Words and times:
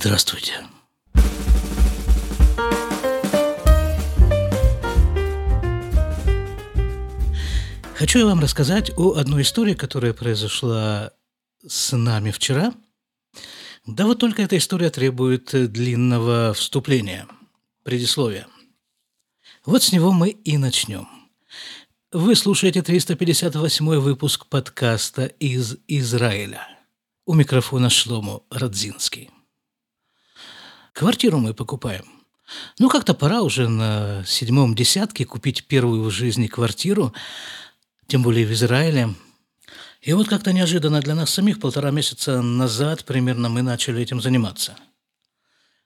Здравствуйте. 0.00 0.52
Хочу 7.96 8.20
я 8.20 8.26
вам 8.26 8.38
рассказать 8.38 8.92
о 8.96 9.14
одной 9.14 9.42
истории, 9.42 9.74
которая 9.74 10.12
произошла 10.12 11.10
с 11.66 11.96
нами 11.96 12.30
вчера. 12.30 12.72
Да 13.88 14.06
вот 14.06 14.20
только 14.20 14.42
эта 14.42 14.56
история 14.56 14.90
требует 14.90 15.50
длинного 15.72 16.54
вступления, 16.54 17.26
предисловия. 17.82 18.46
Вот 19.66 19.82
с 19.82 19.90
него 19.90 20.12
мы 20.12 20.28
и 20.28 20.58
начнем. 20.58 21.08
Вы 22.12 22.36
слушаете 22.36 22.82
358 22.82 23.98
выпуск 23.98 24.46
подкаста 24.46 25.24
из 25.24 25.76
Израиля. 25.88 26.68
У 27.26 27.34
микрофона 27.34 27.90
Шлому 27.90 28.46
Радзинский. 28.48 29.30
Квартиру 30.98 31.38
мы 31.38 31.54
покупаем. 31.54 32.04
Ну, 32.80 32.88
как-то 32.88 33.14
пора 33.14 33.42
уже 33.42 33.68
на 33.68 34.24
седьмом 34.26 34.74
десятке 34.74 35.24
купить 35.24 35.64
первую 35.68 36.02
в 36.02 36.10
жизни 36.10 36.48
квартиру, 36.48 37.14
тем 38.08 38.24
более 38.24 38.44
в 38.44 38.52
Израиле. 38.52 39.14
И 40.00 40.12
вот 40.12 40.28
как-то 40.28 40.52
неожиданно 40.52 41.00
для 41.00 41.14
нас 41.14 41.30
самих 41.30 41.60
полтора 41.60 41.92
месяца 41.92 42.42
назад 42.42 43.04
примерно 43.04 43.48
мы 43.48 43.62
начали 43.62 44.02
этим 44.02 44.20
заниматься. 44.20 44.74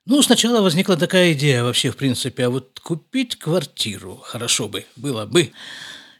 Ну, 0.07 0.23
сначала 0.23 0.63
возникла 0.63 0.97
такая 0.97 1.35
идея 1.35 1.63
вообще, 1.63 1.91
в 1.91 1.99
принципе, 1.99 2.47
а 2.47 2.51
вот 2.51 2.81
купить 2.81 3.37
квартиру 3.37 4.17
хорошо 4.17 4.67
бы, 4.67 4.87
было 4.97 5.27
бы. 5.27 5.53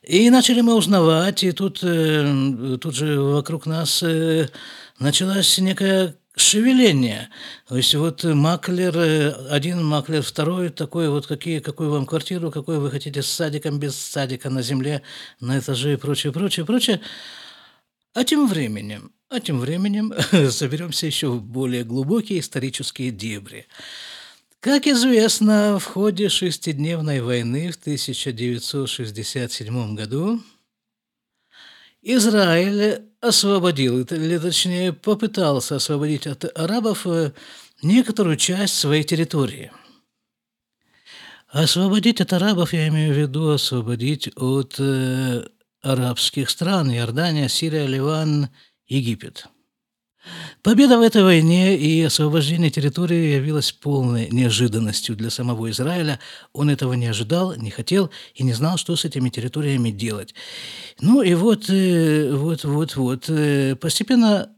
И 0.03 0.29
начали 0.29 0.61
мы 0.61 0.75
узнавать, 0.75 1.45
и 1.45 1.53
тут, 1.53 1.79
э, 1.83 2.77
тут 2.79 2.95
же 2.95 3.19
вокруг 3.19 3.65
нас 3.65 4.03
э, 4.03 4.51
началась 4.99 5.57
некая 5.57 6.15
шевеление. 6.37 7.29
То 7.69 7.77
есть 7.77 7.95
вот 7.95 8.25
маклер, 8.25 8.97
э, 8.97 9.31
один 9.51 9.85
маклер, 9.85 10.23
второй 10.23 10.71
такой, 10.71 11.09
вот 11.09 11.27
какие, 11.27 11.59
какую 11.61 11.91
вам 11.91 12.07
квартиру, 12.07 12.51
какую 12.51 12.81
вы 12.81 12.91
хотите 12.91 13.23
с 13.23 13.27
садиком, 13.27 13.79
без 13.79 13.97
садика, 13.97 14.51
на 14.51 14.63
земле, 14.63 15.03
на 15.41 15.59
этаже 15.59 15.95
и 15.95 15.97
прочее, 15.97 16.33
прочее, 16.33 16.65
прочее. 16.65 17.01
А 18.15 18.25
тем 18.25 18.47
временем, 18.47 19.13
а 19.29 19.41
тем 19.41 19.61
временем 19.61 20.13
заберемся 20.51 21.07
еще 21.07 21.29
в 21.29 21.43
более 21.43 21.85
глубокие 21.85 22.41
исторические 22.41 23.11
дебри. 23.11 23.67
Как 24.61 24.87
известно, 24.87 25.79
в 25.79 25.85
ходе 25.85 26.29
шестидневной 26.29 27.21
войны 27.21 27.73
в 27.73 27.77
1967 27.77 29.95
году 29.97 30.41
Израиль 32.03 33.03
освободил, 33.21 34.01
или 34.01 34.39
точнее 34.39 34.93
попытался 34.93 35.77
освободить 35.77 36.27
от 36.27 36.45
арабов 36.59 37.07
э, 37.07 37.33
некоторую 37.83 38.37
часть 38.37 38.75
своей 38.75 39.05
территории. 39.05 39.71
Освободить 41.49 42.21
от 42.21 42.33
арабов, 42.33 42.73
я 42.73 42.89
имею 42.89 43.15
в 43.15 43.19
виду 43.19 43.51
освободить 43.51 44.31
от 44.37 44.77
э, 44.79 45.47
арабских 45.81 46.51
стран, 46.51 46.93
Иордания, 46.93 47.49
Сирия, 47.49 47.87
Ливан, 47.87 48.49
Египет– 48.87 49.47
Победа 50.63 50.99
в 50.99 51.03
этой 51.03 51.23
войне 51.23 51.77
и 51.77 52.03
освобождение 52.03 52.71
территории 52.71 53.35
явилось 53.35 53.73
полной 53.73 54.29
неожиданностью 54.31 55.17
для 55.17 55.31
самого 55.31 55.71
Израиля. 55.71 56.21
Он 56.53 56.71
этого 56.71 56.93
не 56.93 57.07
ожидал, 57.07 57.57
не 57.57 57.71
хотел 57.71 58.11
и 58.35 58.45
не 58.45 58.53
знал, 58.53 58.77
что 58.77 58.95
с 58.95 59.05
этими 59.05 59.29
территориями 59.29 59.91
делать. 59.91 60.35
Ну 61.01 61.23
и 61.23 61.35
вот, 61.35 61.69
э, 61.69 62.33
вот, 62.33 62.65
вот, 62.65 62.97
вот. 62.97 63.25
Э, 63.29 63.75
постепенно 63.75 64.55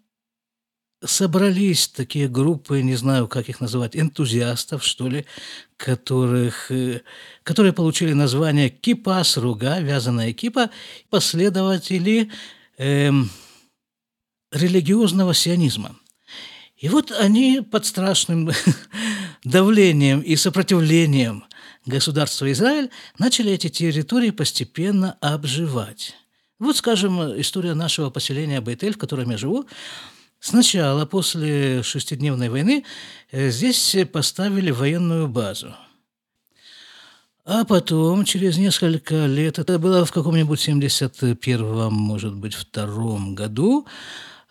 собрались 1.04 1.88
такие 1.88 2.28
группы, 2.28 2.82
не 2.82 2.96
знаю, 2.96 3.28
как 3.28 3.48
их 3.48 3.60
называть, 3.60 3.96
энтузиастов, 3.96 4.84
что 4.84 5.08
ли, 5.08 5.24
которых, 5.76 6.70
э, 6.70 7.00
которые 7.42 7.72
получили 7.72 8.12
название 8.12 8.68
кипа, 8.68 9.22
сруга, 9.24 9.80
вязаная 9.80 10.32
кипа, 10.32 10.70
последователи 11.10 12.30
эм, 12.78 13.30
религиозного 14.54 15.34
сионизма. 15.34 15.96
И 16.76 16.88
вот 16.88 17.10
они 17.12 17.60
под 17.60 17.86
страшным 17.86 18.50
давлением 19.44 20.20
и 20.20 20.36
сопротивлением 20.36 21.44
государства 21.86 22.50
Израиль 22.50 22.90
начали 23.18 23.52
эти 23.52 23.68
территории 23.68 24.30
постепенно 24.30 25.16
обживать. 25.20 26.14
Вот, 26.58 26.76
скажем, 26.76 27.40
история 27.40 27.74
нашего 27.74 28.10
поселения 28.10 28.60
Бейтель, 28.60 28.94
в 28.94 28.98
котором 28.98 29.30
я 29.30 29.36
живу. 29.36 29.66
Сначала, 30.40 31.06
после 31.06 31.82
шестидневной 31.82 32.48
войны, 32.48 32.84
э, 33.30 33.50
здесь 33.50 33.96
поставили 34.12 34.70
военную 34.70 35.26
базу. 35.26 35.74
А 37.46 37.64
потом, 37.64 38.24
через 38.24 38.56
несколько 38.56 39.26
лет, 39.26 39.58
это 39.58 39.78
было 39.78 40.04
в 40.06 40.12
каком-нибудь 40.12 40.66
71-м, 40.66 41.92
может 41.92 42.34
быть, 42.34 42.54
втором 42.54 43.34
году, 43.34 43.86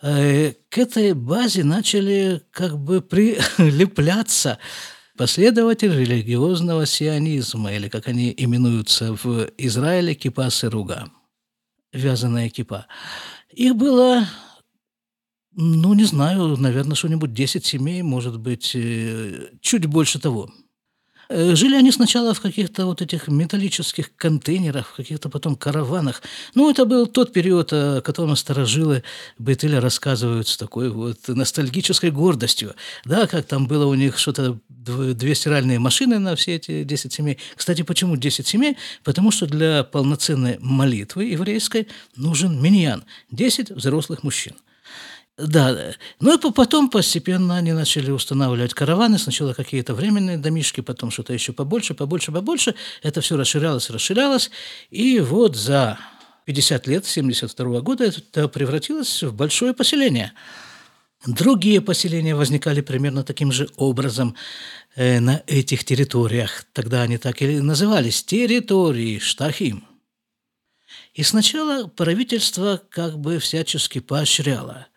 к 0.03 0.77
этой 0.77 1.13
базе 1.13 1.63
начали 1.63 2.41
как 2.51 2.77
бы 2.77 3.01
прилепляться 3.01 4.59
последователи 5.17 5.95
религиозного 5.95 6.85
сионизма, 6.85 7.73
или 7.73 7.87
как 7.87 8.07
они 8.09 8.33
именуются 8.35 9.13
в 9.13 9.49
Израиле, 9.57 10.13
кипас 10.13 10.65
и 10.65 10.67
руга, 10.67 11.09
вязаная 11.93 12.49
кипа. 12.49 12.87
Их 13.51 13.75
было, 13.75 14.27
ну, 15.53 15.93
не 15.93 16.03
знаю, 16.03 16.57
наверное, 16.57 16.95
что-нибудь 16.95 17.33
10 17.33 17.65
семей, 17.65 18.01
может 18.01 18.39
быть, 18.39 18.71
э, 18.75 19.51
чуть 19.61 19.85
больше 19.85 20.19
того– 20.19 20.51
Э, 20.62 20.62
жили 21.33 21.75
они 21.75 21.91
сначала 21.91 22.33
в 22.33 22.41
каких-то 22.41 22.85
вот 22.85 23.01
этих 23.01 23.27
металлических 23.27 24.15
контейнерах, 24.15 24.89
в 24.89 24.95
каких-то 24.95 25.29
потом 25.29 25.55
караванах. 25.55 26.21
Ну, 26.55 26.69
это 26.69 26.85
был 26.85 27.07
тот 27.07 27.33
период, 27.33 27.73
о 27.73 28.01
котором 28.01 28.35
старожилы 28.35 29.03
Бетеля 29.39 29.81
рассказывают 29.81 30.47
с 30.47 30.57
такой 30.57 30.89
вот 30.89 31.27
ностальгической 31.27 32.11
гордостью. 32.11 32.75
Да, 33.05 33.27
как 33.27 33.45
там 33.45 33.67
было 33.67 33.85
у 33.85 33.95
них 33.95 34.17
что-то 34.17 34.59
две 34.69 35.35
стиральные 35.35 35.79
машины 35.79 36.19
на 36.19 36.35
все 36.35 36.55
эти 36.55 36.83
10 36.83 37.13
семей. 37.13 37.39
Кстати, 37.55 37.81
почему 37.83 38.17
10 38.17 38.45
семей? 38.45 38.77
Потому 39.03 39.31
что 39.31 39.45
для 39.47 39.83
полноценной 39.83 40.57
молитвы 40.59 41.25
еврейской 41.25 41.87
нужен 42.15 42.61
миньян– 42.61 43.03
10 43.31 43.71
взрослых 43.71 44.23
мужчин– 44.23 44.53
да, 45.37 45.95
ну 46.19 46.37
и 46.37 46.51
потом 46.51 46.89
постепенно 46.89 47.57
они 47.57 47.73
начали 47.73 48.11
устанавливать 48.11 48.75
караваны, 48.75 49.17
сначала 49.17 49.53
какие-то 49.53 49.95
временные 49.95 50.37
домишки, 50.37 50.81
потом 50.81 51.09
что-то 51.09 51.33
еще 51.33 51.53
побольше, 51.53 51.95
побольше, 51.95 52.31
побольше. 52.31 52.75
Это 53.01 53.21
все 53.21 53.35
расширялось, 53.35 53.89
расширялось, 53.89 54.51
и 54.91 55.19
вот 55.19 55.55
за 55.55 55.97
50 56.45 56.85
лет, 56.85 57.05
72 57.07 57.81
года, 57.81 58.03
это 58.05 58.47
превратилось 58.47 59.23
в 59.23 59.33
большое 59.33 59.73
поселение. 59.73 60.33
Другие 61.25 61.81
поселения 61.81 62.35
возникали 62.35 62.81
примерно 62.81 63.23
таким 63.23 63.51
же 63.51 63.69
образом 63.75 64.35
э, 64.95 65.19
на 65.19 65.41
этих 65.47 65.83
территориях. 65.83 66.65
Тогда 66.73 67.01
они 67.01 67.17
так 67.17 67.41
и 67.41 67.59
назывались– 67.59 68.23
территории 68.25 69.17
Штахим. 69.17 69.87
И 71.15 71.23
сначала 71.23 71.87
правительство 71.87 72.79
как 72.89 73.17
бы 73.17 73.39
всячески 73.39 73.97
поощряло– 73.97 74.85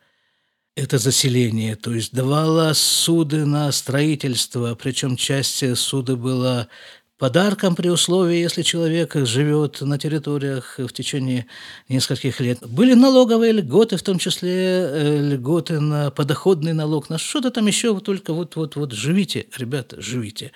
это 0.76 0.98
заселение, 0.98 1.74
то 1.74 1.92
есть 1.92 2.12
давала 2.12 2.74
суды 2.74 3.46
на 3.46 3.72
строительство, 3.72 4.74
причем 4.74 5.16
часть 5.16 5.76
суды 5.76 6.16
была 6.16 6.68
подарком 7.16 7.74
при 7.74 7.88
условии, 7.88 8.36
если 8.36 8.60
человек 8.60 9.16
живет 9.16 9.80
на 9.80 9.98
территориях 9.98 10.74
в 10.78 10.92
течение 10.92 11.46
нескольких 11.88 12.40
лет. 12.40 12.58
Были 12.60 12.92
налоговые 12.92 13.52
льготы, 13.52 13.96
в 13.96 14.02
том 14.02 14.18
числе 14.18 14.52
э, 14.52 15.30
льготы 15.32 15.80
на 15.80 16.10
подоходный 16.10 16.74
налог, 16.74 17.08
на 17.08 17.16
что-то 17.16 17.50
там 17.50 17.66
еще, 17.66 17.98
только 18.00 18.34
вот-вот-вот 18.34 18.92
живите, 18.92 19.46
ребята, 19.56 19.98
живите. 20.02 20.52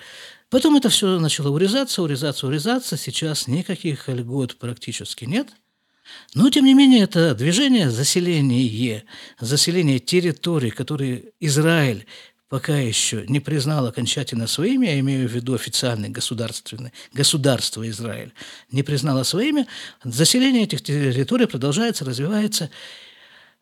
Потом 0.51 0.75
это 0.75 0.89
все 0.89 1.19
начало 1.19 1.49
урезаться, 1.49 2.03
урезаться, 2.03 2.45
урезаться. 2.45 2.95
Сейчас 2.95 3.47
никаких 3.47 4.07
льгот 4.07 4.55
практически 4.57 5.25
нет– 5.25 5.47
но, 6.33 6.49
тем 6.49 6.65
не 6.65 6.73
менее, 6.73 7.03
это 7.03 7.35
движение 7.35 7.89
заселение, 7.89 9.03
заселение 9.39 9.99
территорий, 9.99 10.71
которые 10.71 11.33
Израиль 11.39 12.05
пока 12.51 12.77
еще 12.77 13.25
не 13.27 13.39
признал 13.39 13.87
окончательно 13.87 14.45
своими, 14.45 14.85
я 14.85 14.99
имею 14.99 15.29
в 15.29 15.31
виду 15.31 15.53
официальное 15.53 16.09
государственное, 16.09 16.91
государство 17.13 17.89
Израиль, 17.89 18.33
не 18.71 18.83
признало 18.83 19.23
своими, 19.23 19.67
заселение 20.03 20.63
этих 20.63 20.81
территорий 20.81 21.45
продолжается, 21.45 22.03
развивается, 22.03 22.69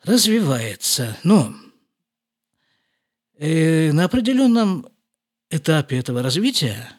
развивается. 0.04 1.16
Но 1.24 1.54
э, 3.38 3.92
на 3.92 4.06
определенном 4.06 4.88
этапе 5.52 6.00
этого 6.00 6.24
развития 6.24 6.92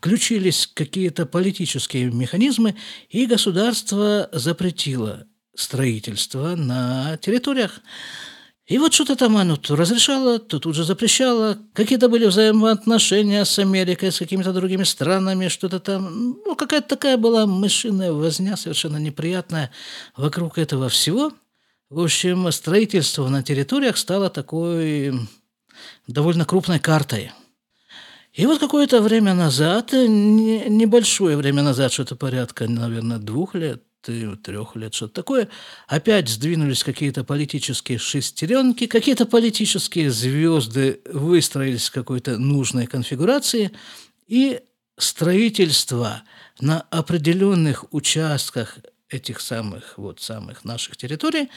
включились 0.00 0.66
какие-то 0.72 1.26
политические 1.26 2.10
механизмы, 2.10 2.74
и 3.10 3.26
государство 3.26 4.30
запретило 4.32 5.26
строительство 5.54 6.56
на 6.56 7.18
территориях. 7.18 7.80
И 8.64 8.78
вот 8.78 8.94
что-то 8.94 9.14
там 9.16 9.36
оно 9.36 9.56
то 9.56 9.76
разрешало, 9.76 10.38
то 10.38 10.58
тут 10.58 10.74
же 10.74 10.84
запрещало. 10.84 11.58
Какие-то 11.74 12.08
были 12.08 12.24
взаимоотношения 12.24 13.44
с 13.44 13.58
Америкой, 13.58 14.10
с 14.10 14.18
какими-то 14.18 14.54
другими 14.54 14.84
странами, 14.84 15.48
что-то 15.48 15.80
там. 15.80 16.38
Ну, 16.46 16.56
какая-то 16.56 16.88
такая 16.88 17.18
была 17.18 17.44
мышиная 17.44 18.12
возня, 18.12 18.56
совершенно 18.56 18.96
неприятная 18.96 19.70
вокруг 20.16 20.56
этого 20.56 20.88
всего. 20.88 21.32
В 21.90 22.00
общем, 22.00 22.50
строительство 22.52 23.28
на 23.28 23.42
территориях 23.42 23.98
стало 23.98 24.30
такой 24.30 25.12
довольно 26.06 26.46
крупной 26.46 26.78
картой. 26.78 27.32
И 28.32 28.46
вот 28.46 28.60
какое-то 28.60 29.02
время 29.02 29.34
назад, 29.34 29.92
небольшое 29.92 31.36
время 31.36 31.62
назад, 31.62 31.92
что-то 31.92 32.14
порядка, 32.14 32.68
наверное, 32.68 33.18
двух 33.18 33.54
лет, 33.54 33.82
трех 34.02 34.76
лет, 34.76 34.94
что-то 34.94 35.14
такое, 35.14 35.48
опять 35.88 36.28
сдвинулись 36.28 36.84
какие-то 36.84 37.24
политические 37.24 37.98
шестеренки, 37.98 38.86
какие-то 38.86 39.26
политические 39.26 40.10
звезды 40.10 41.00
выстроились 41.12 41.88
в 41.88 41.92
какой-то 41.92 42.38
нужной 42.38 42.86
конфигурации, 42.86 43.72
и 44.26 44.60
строительство 44.96 46.22
на 46.60 46.82
определенных 46.82 47.92
участках 47.92 48.78
этих 49.08 49.40
самых, 49.40 49.94
вот 49.96 50.20
самых 50.20 50.64
наших 50.64 50.96
территорий 50.96 51.50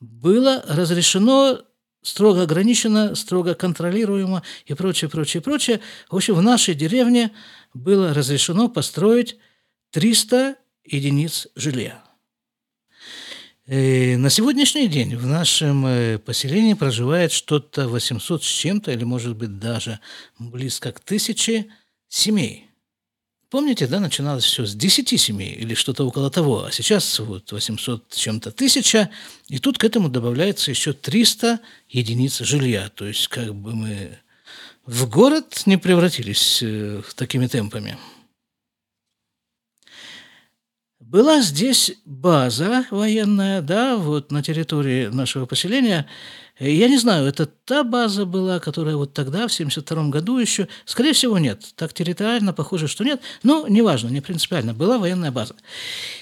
было 0.00 0.64
разрешено 0.66 1.60
строго 2.04 2.42
ограничено, 2.42 3.16
строго 3.16 3.54
контролируемо 3.54 4.44
и 4.66 4.74
прочее, 4.74 5.10
прочее, 5.10 5.40
прочее. 5.42 5.80
В 6.08 6.16
общем, 6.16 6.34
в 6.34 6.42
нашей 6.42 6.74
деревне 6.74 7.32
было 7.72 8.14
разрешено 8.14 8.68
построить 8.68 9.36
300 9.90 10.56
единиц 10.84 11.48
жилья. 11.56 12.04
И 13.66 14.16
на 14.16 14.28
сегодняшний 14.28 14.88
день 14.88 15.16
в 15.16 15.26
нашем 15.26 15.86
э, 15.86 16.18
поселении 16.18 16.74
проживает 16.74 17.32
что-то 17.32 17.88
800 17.88 18.44
с 18.44 18.46
чем-то, 18.46 18.92
или, 18.92 19.04
может 19.04 19.36
быть, 19.36 19.58
даже 19.58 20.00
близко 20.38 20.92
к 20.92 21.00
тысяче 21.00 21.68
семей. 22.06 22.68
Помните, 23.54 23.86
да, 23.86 24.00
начиналось 24.00 24.42
все 24.42 24.66
с 24.66 24.74
10 24.74 25.20
семей 25.20 25.52
или 25.52 25.74
что-то 25.74 26.04
около 26.04 26.28
того, 26.28 26.64
а 26.64 26.72
сейчас 26.72 27.20
вот 27.20 27.52
800 27.52 28.04
с 28.08 28.16
чем-то 28.16 28.50
тысяча, 28.50 29.10
и 29.46 29.60
тут 29.60 29.78
к 29.78 29.84
этому 29.84 30.08
добавляется 30.08 30.72
еще 30.72 30.92
300 30.92 31.60
единиц 31.88 32.40
жилья. 32.40 32.88
То 32.88 33.06
есть 33.06 33.28
как 33.28 33.54
бы 33.54 33.76
мы 33.76 34.18
в 34.86 35.08
город 35.08 35.62
не 35.66 35.76
превратились 35.76 36.64
э, 36.64 37.02
такими 37.14 37.46
темпами. 37.46 37.96
Была 40.98 41.40
здесь 41.40 41.92
база 42.04 42.86
военная, 42.90 43.62
да, 43.62 43.96
вот 43.96 44.32
на 44.32 44.42
территории 44.42 45.06
нашего 45.06 45.46
поселения. 45.46 46.08
Я 46.58 46.88
не 46.88 46.98
знаю, 46.98 47.26
это 47.26 47.46
та 47.46 47.82
база 47.82 48.26
была, 48.26 48.60
которая 48.60 48.96
вот 48.96 49.12
тогда, 49.12 49.48
в 49.48 49.52
72 49.52 50.08
году 50.08 50.38
еще, 50.38 50.68
скорее 50.84 51.12
всего, 51.12 51.38
нет. 51.38 51.64
Так 51.74 51.92
территориально 51.92 52.52
похоже, 52.52 52.86
что 52.86 53.02
нет, 53.04 53.20
но 53.42 53.66
неважно, 53.66 54.08
не 54.08 54.20
принципиально, 54.20 54.72
была 54.72 54.98
военная 54.98 55.32
база. 55.32 55.56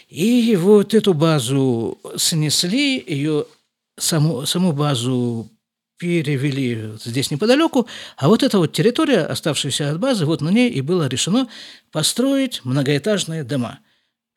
И 0.09 0.57
вот 0.57 0.95
эту 0.95 1.13
базу 1.13 1.99
снесли, 2.17 3.03
ее 3.07 3.45
саму, 3.99 4.47
саму 4.47 4.73
базу 4.73 5.51
перевели 5.99 6.93
здесь 7.05 7.31
неподалеку, 7.31 7.87
а 8.17 8.29
вот 8.29 8.43
эта 8.43 8.59
вот 8.59 8.73
территория, 8.73 9.21
оставшаяся 9.21 9.91
от 9.91 10.01
базы, 10.01 10.25
вот 10.25 10.41
на 10.41 10.49
ней 10.49 10.71
и 10.71 10.81
было 10.81 11.09
решено 11.09 11.49
построить 11.91 12.65
многоэтажные 12.65 13.45
дома– 13.45 13.81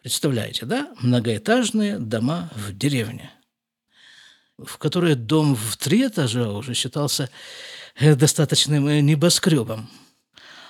Представляете, 0.06 0.68
да? 0.68 0.94
Многоэтажные 1.00 1.98
дома 1.98 2.52
в 2.56 2.78
деревне, 2.78 3.32
в 4.57 4.78
которые 4.78 5.16
дом 5.16 5.56
в 5.56 5.78
три 5.78 6.07
этажа 6.07 6.52
уже 6.52 6.74
считался 6.74 7.30
э, 7.96 8.16
достаточным 8.16 8.88
э, 8.88 9.02
небоскребом. 9.02 9.90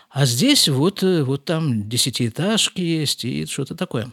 А 0.10 0.26
здесь 0.26 0.68
вот, 0.68 1.04
э, 1.04 1.24
вот 1.24 1.46
там 1.46 1.88
десятиэтажки 1.88 2.82
есть 2.82 3.26
и 3.26 3.46
что-то 3.46 3.76
такое. 3.76 4.12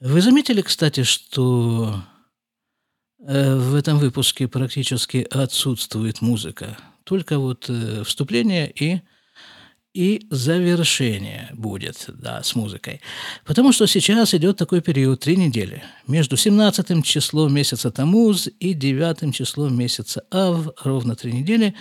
Вы 0.00 0.20
заметили, 0.20 0.60
кстати, 0.60 1.04
что 1.04 2.02
в 3.18 3.74
этом 3.74 3.98
выпуске 3.98 4.46
практически 4.46 5.26
отсутствует 5.30 6.20
музыка. 6.20 6.76
Только 7.02 7.38
вот 7.38 7.70
вступление 8.04 8.70
и 8.70 9.00
и 9.96 10.26
завершение 10.30 11.48
будет, 11.54 12.04
да, 12.08 12.42
с 12.42 12.54
музыкой. 12.54 13.00
Потому 13.46 13.72
что 13.72 13.86
сейчас 13.86 14.34
идет 14.34 14.58
такой 14.58 14.82
период, 14.82 15.20
три 15.20 15.36
недели, 15.36 15.82
между 16.06 16.36
17 16.36 17.02
числом 17.02 17.54
месяца 17.54 17.90
Тамуз 17.90 18.48
и 18.60 18.74
9 18.74 19.34
числом 19.34 19.74
месяца 19.78 20.22
Ав, 20.30 20.68
ровно 20.84 21.16
три 21.16 21.32
недели. 21.32 21.74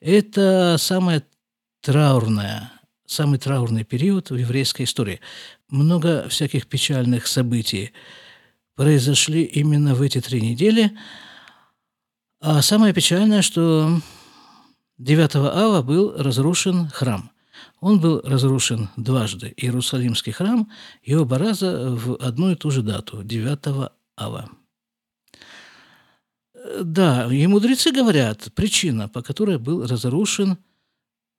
Это 0.00 0.76
самое 0.78 1.22
траурное, 1.80 2.70
самый 3.06 3.38
траурный 3.38 3.84
период 3.84 4.28
в 4.28 4.36
еврейской 4.36 4.82
истории. 4.82 5.20
Много 5.70 6.28
всяких 6.28 6.66
печальных 6.66 7.26
событий 7.26 7.92
произошли 8.76 9.44
именно 9.44 9.94
в 9.94 10.02
эти 10.02 10.20
три 10.20 10.42
недели. 10.42 10.92
А 12.38 12.60
самое 12.60 12.92
печальное, 12.92 13.40
что 13.40 13.98
9 14.98 15.36
ава 15.36 15.80
был 15.80 16.14
разрушен 16.18 16.90
храм. 16.90 17.32
Он 17.80 18.00
был 18.00 18.20
разрушен 18.22 18.88
дважды. 18.96 19.52
Иерусалимский 19.56 20.32
храм 20.32 20.70
и 21.02 21.14
оба 21.14 21.38
раза 21.38 21.90
в 21.90 22.16
одну 22.16 22.52
и 22.52 22.54
ту 22.54 22.70
же 22.70 22.82
дату, 22.82 23.22
9 23.22 23.90
ава. 24.16 24.50
Да, 26.80 27.32
и 27.32 27.46
мудрецы 27.46 27.90
говорят, 27.90 28.52
причина, 28.54 29.08
по 29.08 29.22
которой 29.22 29.58
был 29.58 29.86
разрушен 29.86 30.58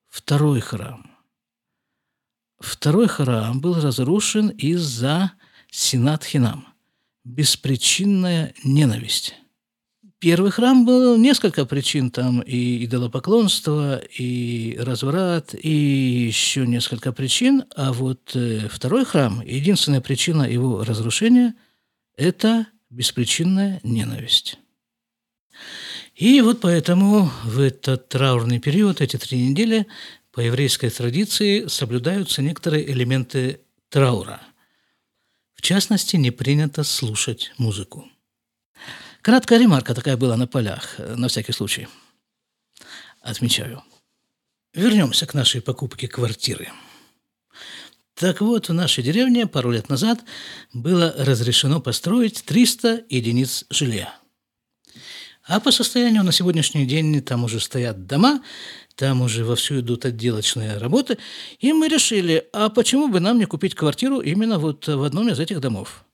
второй 0.08 0.60
храм. 0.60 1.10
Второй 2.58 3.08
храм 3.08 3.60
был 3.60 3.80
разрушен 3.80 4.48
из-за 4.48 5.32
синат 5.70 6.24
хинам, 6.24 6.66
беспричинная 7.24 8.54
ненависть. 8.64 9.34
Первый 10.24 10.50
храм 10.50 10.86
был 10.86 11.18
несколько 11.18 11.66
причин, 11.66 12.10
там 12.10 12.40
и 12.40 12.86
идолопоклонство, 12.86 13.98
и 13.98 14.74
разврат, 14.80 15.54
и 15.54 15.68
еще 15.68 16.66
несколько 16.66 17.12
причин, 17.12 17.64
а 17.76 17.92
вот 17.92 18.34
э, 18.34 18.70
второй 18.70 19.04
храм, 19.04 19.42
единственная 19.42 20.00
причина 20.00 20.44
его 20.44 20.82
разрушения– 20.82 21.54
это 22.16 22.66
беспричинная 22.88 23.80
ненависть. 23.82 24.58
И 26.14 26.40
вот 26.40 26.62
поэтому 26.62 27.30
в 27.44 27.60
этот 27.60 28.08
траурный 28.08 28.60
период, 28.60 29.02
эти 29.02 29.18
три 29.18 29.46
недели, 29.46 29.86
по 30.32 30.40
еврейской 30.40 30.88
традиции 30.88 31.66
соблюдаются 31.66 32.40
некоторые 32.40 32.90
элементы 32.90 33.60
траура. 33.90 34.40
В 35.54 35.60
частности, 35.60 36.16
не 36.16 36.30
принято 36.30 36.82
слушать 36.82 37.52
музыку. 37.58 38.08
Краткая 39.24 39.58
ремарка 39.58 39.94
такая 39.94 40.18
была 40.18 40.36
на 40.36 40.46
полях, 40.46 40.96
э, 40.98 41.14
на 41.16 41.28
всякий 41.28 41.52
случай. 41.52 41.88
Отмечаю. 43.22 43.82
Вернемся 44.74 45.24
к 45.24 45.32
нашей 45.32 45.62
покупке 45.62 46.08
квартиры. 46.08 46.68
Так 48.14 48.42
вот, 48.42 48.68
в 48.68 48.74
нашей 48.74 49.02
деревне 49.02 49.46
пару 49.46 49.70
лет 49.70 49.88
назад 49.88 50.20
было 50.74 51.14
разрешено 51.16 51.80
построить 51.80 52.44
300 52.44 53.04
единиц 53.08 53.64
жилья. 53.70 54.14
А 55.44 55.58
по 55.58 55.70
состоянию 55.70 56.22
на 56.22 56.32
сегодняшний 56.32 56.84
день 56.84 57.22
там 57.22 57.44
уже 57.44 57.60
стоят 57.60 58.06
дома, 58.06 58.42
там 58.94 59.22
уже 59.22 59.46
вовсю 59.46 59.80
идут 59.80 60.04
отделочные 60.04 60.76
работы, 60.76 61.16
и 61.60 61.72
мы 61.72 61.88
решили, 61.88 62.46
а 62.52 62.68
почему 62.68 63.08
бы 63.08 63.20
нам 63.20 63.38
не 63.38 63.46
купить 63.46 63.74
квартиру 63.74 64.20
именно 64.20 64.58
вот 64.58 64.86
в 64.86 65.02
одном 65.02 65.30
из 65.30 65.40
этих 65.40 65.60
домов? 65.60 66.04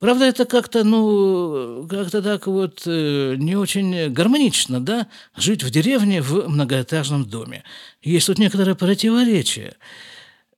Правда, 0.00 0.24
это 0.24 0.46
как-то, 0.46 0.82
ну, 0.82 1.86
как-то 1.86 2.22
так 2.22 2.46
вот 2.46 2.84
э, 2.86 3.34
не 3.36 3.54
очень 3.54 4.10
гармонично, 4.10 4.80
да, 4.80 5.08
жить 5.36 5.62
в 5.62 5.70
деревне 5.70 6.22
в 6.22 6.48
многоэтажном 6.48 7.26
доме. 7.26 7.64
Есть 8.00 8.28
тут 8.28 8.38
некоторое 8.38 8.74
противоречие. 8.74 9.74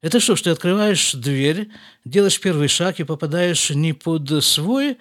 Это 0.01 0.21
что, 0.21 0.37
что 0.37 0.45
ты 0.45 0.51
открываешь 0.51 1.13
дверь, 1.15 1.71
делаешь 2.05 2.41
первый 2.41 2.69
шаг 2.69 3.01
и 3.01 3.05
попадаешь 3.05 3.71
не 3.71 3.93
под 3.93 4.45
свой 4.45 4.99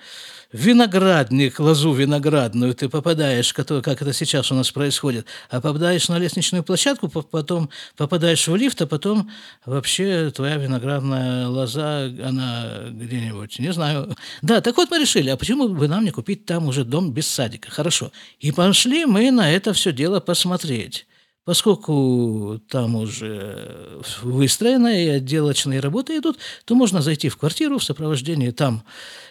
виноградник, 0.54 1.60
лозу 1.60 1.94
виноградную 1.94 2.74
ты 2.74 2.90
попадаешь, 2.90 3.54
как 3.54 4.02
это 4.02 4.14
сейчас 4.14 4.52
у 4.52 4.56
нас 4.56 4.72
происходит, 4.72 5.26
а 5.50 5.62
попадаешь 5.62 6.10
на 6.10 6.18
лестничную 6.18 6.64
площадку, 6.64 7.10
потом 7.10 7.70
попадаешь 7.98 8.48
в 8.48 8.56
лифт, 8.56 8.82
а 8.82 8.88
потом 8.88 9.30
вообще 9.66 10.32
твоя 10.36 10.58
виноградная 10.58 11.48
лоза, 11.48 12.06
она 12.06 12.84
где-нибудь, 12.90 13.60
не 13.60 13.72
знаю. 13.74 14.16
Да, 14.42 14.62
так 14.62 14.78
вот 14.78 14.90
мы 14.92 15.00
решили, 15.00 15.30
а 15.30 15.38
почему 15.38 15.70
бы 15.70 15.88
нам 15.88 16.04
не 16.04 16.12
купить 16.12 16.46
там 16.46 16.68
уже 16.68 16.84
дом 16.84 17.12
без 17.12 17.28
садика? 17.28 17.72
Хорошо. 17.72 18.12
И 18.40 18.52
пошли 18.52 19.06
мы 19.06 19.32
на 19.32 19.52
это 19.52 19.74
все 19.74 19.92
дело 19.92 20.20
посмотреть. 20.20 21.06
Поскольку 21.52 22.62
там 22.70 22.96
уже 22.96 24.00
выстроенные 24.22 25.06
и 25.06 25.10
отделочные 25.10 25.82
работы 25.82 26.18
идут, 26.18 26.38
то 26.64 26.76
можно 26.76 27.02
зайти 27.02 27.28
в 27.28 27.36
квартиру 27.36 27.78
в 27.78 27.84
сопровождении 27.84 28.52
там 28.52 28.86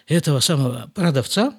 этого 0.05 0.39
самого 0.39 0.91
продавца 0.93 1.51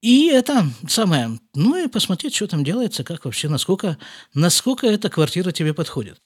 И 0.00 0.28
это 0.28 0.68
самое, 0.86 1.40
ну 1.56 1.76
и 1.76 1.88
посмотреть, 1.88 2.36
что 2.36 2.46
там 2.46 2.62
делается, 2.62 3.02
как 3.02 3.24
вообще, 3.24 3.48
насколько, 3.48 3.98
насколько 4.32 4.86
эта 4.86 5.10
квартира 5.10 5.50
тебе 5.50 5.74
подходит. 5.74 6.20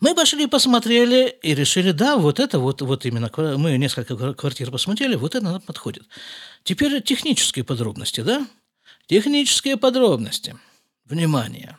Мы 0.00 0.14
пошли, 0.14 0.46
посмотрели 0.46 1.36
и 1.42 1.54
решили, 1.54 1.90
да, 1.90 2.16
вот 2.16 2.40
это 2.40 2.60
вот, 2.60 2.80
вот 2.80 3.04
именно, 3.04 3.30
мы 3.58 3.76
несколько 3.76 4.32
квартир 4.32 4.70
посмотрели, 4.70 5.16
вот 5.16 5.34
это 5.34 5.44
нам 5.44 5.60
подходит. 5.60 6.04
Теперь 6.64 7.02
технические 7.02 7.62
подробности, 7.66 8.22
да? 8.22 8.46
Технические 9.06 9.76
подробности. 9.76 10.56
Внимание. 11.08 11.78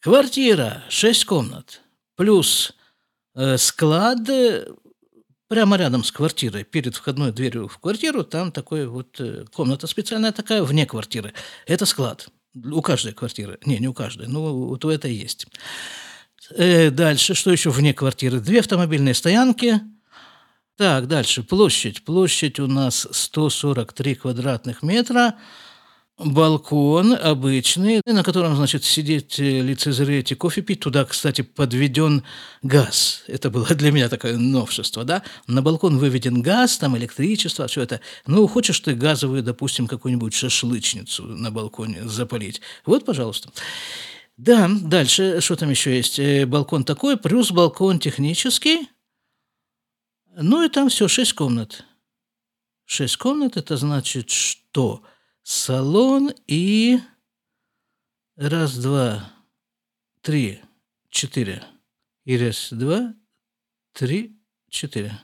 Квартира, 0.00 0.84
6 0.90 1.24
комнат, 1.24 1.80
плюс 2.14 2.74
э, 3.34 3.56
склад 3.56 4.28
прямо 5.48 5.76
рядом 5.76 6.04
с 6.04 6.12
квартирой, 6.12 6.64
перед 6.64 6.94
входной 6.94 7.32
дверью 7.32 7.68
в 7.68 7.78
квартиру, 7.78 8.24
там 8.24 8.52
такой 8.52 8.86
вот 8.86 9.18
э, 9.20 9.46
комната 9.54 9.86
специальная 9.86 10.32
такая, 10.32 10.62
вне 10.62 10.84
квартиры. 10.84 11.32
Это 11.66 11.86
склад. 11.86 12.28
У 12.54 12.82
каждой 12.82 13.12
квартиры. 13.12 13.58
Не, 13.64 13.78
не 13.78 13.88
у 13.88 13.94
каждой, 13.94 14.28
но 14.28 14.54
вот 14.54 14.84
у 14.84 14.90
этой 14.90 15.14
есть. 15.14 15.46
Э, 16.50 16.90
дальше, 16.90 17.32
что 17.32 17.50
еще 17.50 17.70
вне 17.70 17.94
квартиры? 17.94 18.40
Две 18.40 18.60
автомобильные 18.60 19.14
стоянки. 19.14 19.80
Так, 20.76 21.08
дальше. 21.08 21.42
Площадь. 21.42 22.04
Площадь 22.04 22.60
у 22.60 22.66
нас 22.66 23.08
143 23.10 24.14
квадратных 24.16 24.82
метра 24.82 25.38
балкон 26.18 27.12
обычный, 27.12 28.00
на 28.06 28.22
котором, 28.22 28.56
значит, 28.56 28.84
сидеть, 28.84 29.38
э, 29.38 29.60
лицезреть 29.60 30.32
и 30.32 30.34
кофе 30.34 30.62
пить. 30.62 30.80
Туда, 30.80 31.04
кстати, 31.04 31.42
подведен 31.42 32.22
газ. 32.62 33.22
Это 33.26 33.50
было 33.50 33.66
для 33.74 33.92
меня 33.92 34.08
такое 34.08 34.36
новшество, 34.38 35.04
да? 35.04 35.22
На 35.46 35.62
балкон 35.62 35.98
выведен 35.98 36.40
газ, 36.40 36.78
там 36.78 36.96
электричество, 36.96 37.66
все 37.66 37.82
это. 37.82 38.00
Ну, 38.26 38.46
хочешь 38.46 38.80
ты 38.80 38.94
газовую, 38.94 39.42
допустим, 39.42 39.86
какую-нибудь 39.86 40.34
шашлычницу 40.34 41.24
на 41.24 41.50
балконе 41.50 42.08
запалить? 42.08 42.60
Вот, 42.86 43.04
пожалуйста. 43.04 43.50
Да, 44.38 44.70
дальше, 44.70 45.40
что 45.40 45.56
там 45.56 45.70
еще 45.70 45.96
есть? 45.96 46.18
Э, 46.18 46.46
балкон 46.46 46.84
такой, 46.84 47.18
плюс 47.18 47.50
балкон 47.50 47.98
технический. 47.98 48.88
Ну, 50.34 50.64
и 50.64 50.68
там 50.68 50.88
все, 50.88 51.08
шесть 51.08 51.34
комнат. 51.34 51.84
Шесть 52.86 53.16
комнат, 53.16 53.56
это 53.56 53.76
значит, 53.76 54.30
что 54.30 55.02
салон 55.46 56.32
и 56.48 56.98
раз, 58.34 58.76
два, 58.78 59.30
три, 60.20 60.60
четыре. 61.08 61.62
И 62.24 62.36
раз, 62.36 62.68
два, 62.72 63.14
три, 63.92 64.36
четыре. 64.68 65.20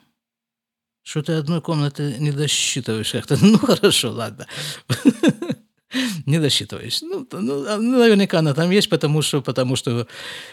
Что 1.03 1.23
ты 1.23 1.33
одной 1.33 1.61
комнаты 1.61 2.19
не 2.21 2.31
досчитываешь 2.31 3.11
как-то. 3.11 3.37
Ну, 3.43 3.59
хорошо, 3.59 4.13
ладно. 4.13 4.47
Не 6.25 6.39
досчитываюсь. 6.39 7.03
Ну, 7.03 7.27
ну, 7.33 7.67
а, 7.67 7.77
ну, 7.77 7.99
наверняка 7.99 8.39
она 8.39 8.55
там 8.55 8.71
есть, 8.71 8.89
потому 8.89 9.21
что, 9.21 9.43
потому 9.43 9.77
что 9.77 10.07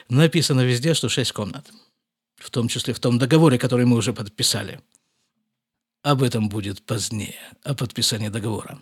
написано 0.10 0.62
везде, 0.62 0.96
что 0.96 1.08
шесть 1.08 1.32
комнат. 1.32 1.72
В 2.36 2.50
том 2.50 2.68
числе 2.68 2.94
в 2.94 3.00
том 3.00 3.20
договоре, 3.20 3.58
который 3.60 3.86
мы 3.86 3.96
уже 3.96 4.12
подписали. 4.12 4.82
Об 6.02 6.24
этом 6.24 6.50
будет 6.50 6.82
позднее, 6.82 7.36
о 7.64 7.76
подписании 7.76 8.30
договора. 8.30 8.82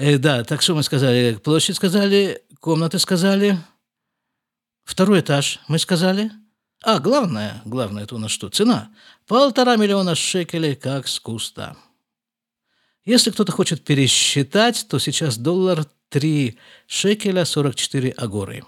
Э, 0.00 0.16
да, 0.16 0.44
так 0.44 0.62
что 0.62 0.76
мы 0.76 0.84
сказали? 0.84 1.34
Площадь 1.42 1.74
сказали, 1.74 2.40
комнаты 2.60 3.00
сказали, 3.00 3.58
второй 4.84 5.20
этаж 5.20 5.58
мы 5.66 5.80
сказали. 5.80 6.30
А, 6.84 7.00
главное, 7.00 7.60
главное, 7.64 8.04
это 8.04 8.14
у 8.14 8.18
нас 8.18 8.30
что? 8.30 8.48
Цена. 8.48 8.92
Полтора 9.26 9.74
миллиона 9.74 10.14
шекелей 10.14 10.76
как 10.76 11.08
с 11.08 11.18
куста. 11.18 11.76
Если 13.04 13.32
кто-то 13.32 13.50
хочет 13.50 13.82
пересчитать, 13.82 14.86
то 14.88 15.00
сейчас 15.00 15.36
доллар 15.36 15.84
3 16.10 16.56
шекеля 16.86 17.44
44 17.44 18.10
агоры. 18.12 18.64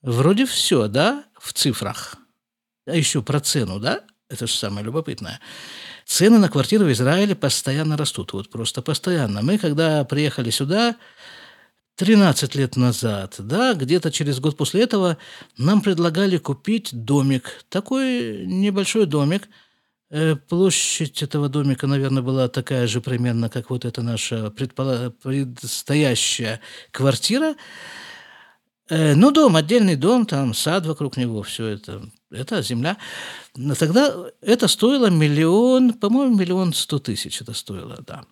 Вроде 0.00 0.46
все, 0.46 0.88
да, 0.88 1.26
в 1.38 1.52
цифрах. 1.52 2.16
А 2.86 2.96
еще 2.96 3.20
про 3.20 3.40
цену, 3.40 3.78
да? 3.78 4.02
Это 4.30 4.46
же 4.46 4.54
самое 4.54 4.86
любопытное. 4.86 5.38
Цены 6.04 6.38
на 6.38 6.48
квартиры 6.48 6.84
в 6.84 6.92
Израиле 6.92 7.34
постоянно 7.34 7.96
растут, 7.96 8.32
вот 8.32 8.50
просто 8.50 8.82
постоянно. 8.82 9.42
Мы, 9.42 9.58
когда 9.58 10.04
приехали 10.04 10.50
сюда, 10.50 10.96
13 11.96 12.54
лет 12.56 12.76
назад, 12.76 13.36
да, 13.38 13.74
где-то 13.74 14.10
через 14.10 14.40
год 14.40 14.56
после 14.56 14.82
этого 14.82 15.16
нам 15.56 15.80
предлагали 15.80 16.38
купить 16.38 16.90
домик, 16.92 17.64
такой 17.68 18.44
небольшой 18.46 19.06
домик. 19.06 19.48
Э, 20.10 20.36
площадь 20.36 21.22
этого 21.22 21.48
домика, 21.48 21.86
наверное, 21.86 22.22
была 22.22 22.48
такая 22.48 22.86
же 22.86 23.00
примерно, 23.00 23.48
как 23.48 23.70
вот 23.70 23.84
эта 23.84 24.02
наша 24.02 24.50
предстоящая 24.50 26.60
квартира. 26.90 27.54
Э, 28.90 29.14
ну, 29.14 29.30
дом, 29.30 29.56
отдельный 29.56 29.96
дом, 29.96 30.26
там 30.26 30.52
сад 30.52 30.86
вокруг 30.86 31.16
него, 31.16 31.42
все 31.42 31.66
это, 31.66 32.02
это 32.34 32.62
земля. 32.62 32.96
Но 33.56 33.74
тогда 33.74 34.14
это 34.40 34.68
стоило 34.68 35.10
миллион, 35.10 35.94
по-моему, 35.94 36.36
миллион 36.36 36.72
сто 36.72 36.98
тысяч 36.98 37.40
это 37.40 37.54
стоило, 37.54 37.98
да. 38.06 38.24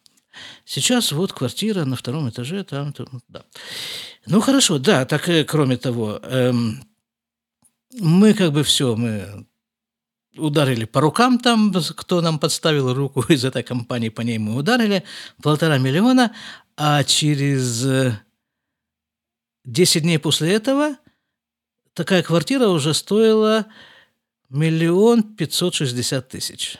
Сейчас 0.65 1.13
вот 1.13 1.33
квартира 1.33 1.85
на 1.85 1.97
втором 1.97 2.29
этаже, 2.29 2.65
там, 2.65 2.93
там 2.93 3.07
да. 3.29 3.45
Ну, 4.27 4.41
хорошо, 4.41 4.79
да, 4.79 5.05
так 5.05 5.29
э, 5.29 5.45
кроме 5.45 5.77
того, 5.77 6.21
эм, 6.23 6.83
мы 8.01 8.35
как 8.35 8.53
бы 8.53 8.63
все, 8.63 8.97
мы 8.97 9.47
ударили 10.37 10.85
по 10.85 11.01
рукам 11.01 11.39
там, 11.39 11.73
кто 11.97 12.21
нам 12.21 12.39
подставил 12.39 12.95
руку 12.95 13.21
из 13.29 13.45
этой 13.45 13.63
компании, 13.63 14.09
по 14.09 14.23
ней 14.23 14.39
мы 14.39 14.57
ударили, 14.57 15.05
полтора 15.43 15.79
миллиона, 15.79 16.35
а 16.77 17.05
через 17.05 17.85
10 19.65 20.03
дней 20.03 20.19
после 20.19 20.53
этого 20.53 20.97
такая 21.95 22.23
квартира 22.23 22.69
уже 22.69 22.95
стоила 22.95 23.67
миллион 24.53 25.23
пятьсот 25.23 25.75
шестьдесят 25.75 26.29
тысяч. 26.29 26.77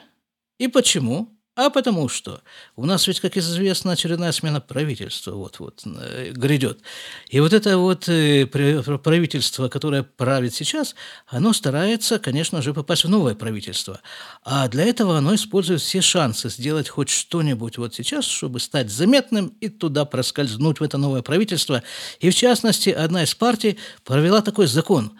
И 0.59 0.69
почему? 0.69 1.29
А 1.55 1.69
потому 1.69 2.09
что 2.09 2.41
у 2.77 2.87
нас 2.87 3.07
ведь, 3.07 3.21
как 3.21 3.37
известно, 3.37 3.93
очередная 3.93 4.33
смена 4.33 4.63
правительства 4.63 5.33
вот-вот 5.33 5.83
э, 5.85 6.31
грядет. 6.31 6.81
И 7.29 7.41
вот 7.41 7.53
это 7.53 7.77
вот 7.77 8.09
э, 8.09 8.47
правительство, 8.47 9.69
которое 9.69 10.03
правит 10.03 10.55
сейчас, 10.55 10.95
оно 11.27 11.53
старается, 11.53 12.19
конечно 12.19 12.63
же, 12.63 12.73
попасть 12.73 13.05
в 13.05 13.11
новое 13.11 13.35
правительство. 13.35 14.01
А 14.43 14.67
для 14.69 14.85
этого 14.85 15.19
оно 15.19 15.35
использует 15.35 15.83
все 15.83 16.01
шансы 16.01 16.49
сделать 16.49 16.89
хоть 16.89 17.11
что-нибудь 17.11 17.77
вот 17.77 17.95
сейчас, 17.95 18.25
чтобы 18.25 18.59
стать 18.59 18.91
заметным 18.91 19.49
и 19.61 19.69
туда 19.69 20.07
проскользнуть 20.07 20.81
в 20.81 20.83
это 20.83 20.97
новое 20.97 21.21
правительство. 21.21 21.83
И 22.21 22.31
в 22.31 22.35
частности, 22.35 22.89
одна 22.89 23.25
из 23.25 23.35
партий 23.35 23.79
провела 24.05 24.41
такой 24.41 24.69
закон. 24.69 25.13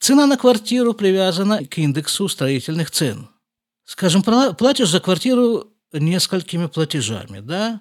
Цена 0.00 0.26
на 0.26 0.36
квартиру 0.36 0.94
привязана 0.94 1.64
к 1.64 1.78
индексу 1.78 2.28
строительных 2.28 2.90
цен– 2.90 3.28
скажем, 3.90 4.22
платишь 4.22 4.88
за 4.88 5.00
квартиру 5.00 5.72
несколькими 5.92 6.66
платежами, 6.66 7.40
да? 7.40 7.80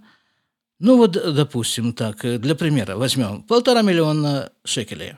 Ну 0.79 0.97
вот, 0.97 1.11
допустим, 1.11 1.93
так, 1.93 2.25
э, 2.25 2.39
для 2.39 2.55
примера 2.55 2.95
возьмем 2.95 3.43
полтора 3.43 3.83
миллиона 3.83 4.49
шекелей. 4.63 5.13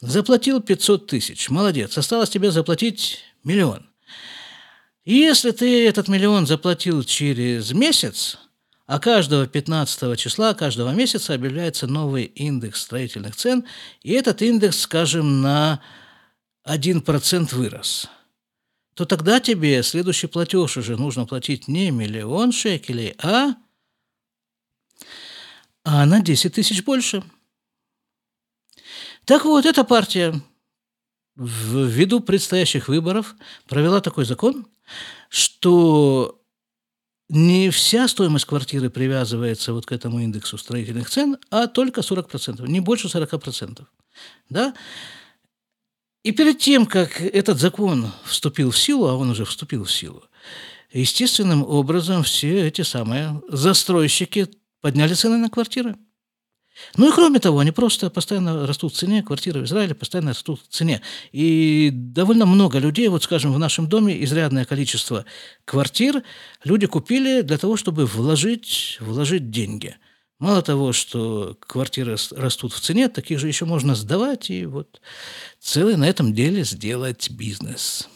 Заплатил 0.00 0.62
500 0.62 1.06
тысяч, 1.06 1.50
молодец, 1.50 1.98
осталось 1.98 2.30
тебе 2.30 2.50
заплатить 2.50 3.18
миллион. 3.44 3.90
И 5.04 5.16
если 5.16 5.50
ты 5.50 5.86
этот 5.86 6.08
миллион 6.08 6.46
заплатил 6.46 7.02
через 7.02 7.72
месяц, 7.72 8.38
а 8.86 8.98
каждого 8.98 9.46
15 9.46 10.18
числа 10.18 10.54
каждого 10.54 10.92
месяца 10.92 11.34
объявляется 11.34 11.86
новый 11.86 12.24
индекс 12.24 12.80
строительных 12.80 13.36
цен, 13.36 13.66
и 14.02 14.12
этот 14.12 14.40
индекс, 14.40 14.80
скажем, 14.80 15.42
на 15.42 15.80
1% 16.66 17.54
вырос– 17.54 18.08
то 18.94 19.06
тогда 19.06 19.40
тебе 19.40 19.82
следующий 19.82 20.26
платеж 20.26 20.76
уже 20.76 20.96
нужно 20.96 21.26
платить 21.26 21.66
не 21.66 21.90
миллион 21.90 22.52
шекелей, 22.52 23.14
а, 23.22 23.54
а 25.84 26.04
на 26.04 26.20
10 26.20 26.54
тысяч 26.54 26.84
больше. 26.84 27.22
Так 29.24 29.44
вот, 29.44 29.64
эта 29.64 29.84
партия 29.84 30.34
ввиду 31.36 32.20
предстоящих 32.20 32.88
выборов 32.88 33.34
провела 33.66 34.00
такой 34.00 34.26
закон, 34.26 34.66
что 35.30 36.38
не 37.30 37.70
вся 37.70 38.08
стоимость 38.08 38.44
квартиры 38.44 38.90
привязывается 38.90 39.72
вот 39.72 39.86
к 39.86 39.92
этому 39.92 40.20
индексу 40.20 40.58
строительных 40.58 41.08
цен, 41.08 41.38
а 41.50 41.66
только 41.66 42.02
40%, 42.02 42.68
не 42.68 42.80
больше 42.80 43.08
40%. 43.08 43.86
Да? 44.50 44.74
И 46.22 46.30
перед 46.30 46.58
тем, 46.58 46.86
как 46.86 47.20
этот 47.20 47.58
закон 47.58 48.12
вступил 48.24 48.70
в 48.70 48.78
силу, 48.78 49.06
а 49.06 49.16
он 49.16 49.30
уже 49.30 49.44
вступил 49.44 49.84
в 49.84 49.92
силу, 49.92 50.22
естественным 50.92 51.64
образом 51.64 52.22
все 52.22 52.68
эти 52.68 52.82
самые 52.82 53.42
застройщики 53.48 54.48
подняли 54.80 55.14
цены 55.14 55.38
на 55.38 55.50
квартиры. 55.50 55.96
Ну 56.96 57.10
и 57.10 57.12
кроме 57.12 57.38
того, 57.38 57.58
они 57.58 57.70
просто 57.70 58.08
постоянно 58.08 58.66
растут 58.66 58.94
в 58.94 58.96
цене, 58.96 59.22
квартиры 59.22 59.60
в 59.60 59.64
Израиле 59.64 59.94
постоянно 59.94 60.30
растут 60.30 60.60
в 60.62 60.72
цене. 60.72 61.02
И 61.30 61.90
довольно 61.92 62.46
много 62.46 62.78
людей, 62.78 63.08
вот 63.08 63.22
скажем, 63.24 63.52
в 63.52 63.58
нашем 63.58 63.88
доме 63.88 64.22
изрядное 64.24 64.64
количество 64.64 65.24
квартир 65.64 66.22
люди 66.64 66.86
купили 66.86 67.42
для 67.42 67.58
того, 67.58 67.76
чтобы 67.76 68.06
вложить, 68.06 68.98
вложить 69.00 69.50
деньги. 69.50 69.96
Мало 70.42 70.60
того, 70.60 70.92
что 70.92 71.56
квартиры 71.60 72.16
растут 72.32 72.72
в 72.72 72.80
цене, 72.80 73.08
таких 73.08 73.38
же 73.38 73.46
еще 73.46 73.64
можно 73.64 73.94
сдавать 73.94 74.50
и 74.50 74.66
вот 74.66 75.00
целый 75.60 75.96
на 75.96 76.08
этом 76.08 76.34
деле 76.34 76.64
сделать 76.64 77.30
бизнес. 77.30 78.08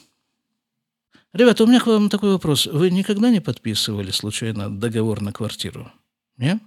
Ребята, 1.33 1.63
у 1.63 1.69
меня 1.69 1.79
к 1.79 1.87
вам 1.87 2.09
такой 2.09 2.33
вопрос. 2.33 2.67
Вы 2.67 2.91
никогда 2.91 3.31
не 3.31 3.39
подписывали 3.39 4.11
случайно 4.11 4.77
договор 4.77 5.21
на 5.21 5.33
квартиру? 5.33 5.93
Нет? 6.37 6.61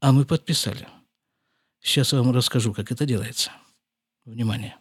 А 0.00 0.12
мы 0.12 0.24
подписали. 0.24 0.88
Сейчас 1.82 2.14
я 2.14 2.22
вам 2.22 2.34
расскажу, 2.34 2.72
как 2.72 2.90
это 2.90 3.04
делается. 3.04 3.52
Внимание. 4.24 4.76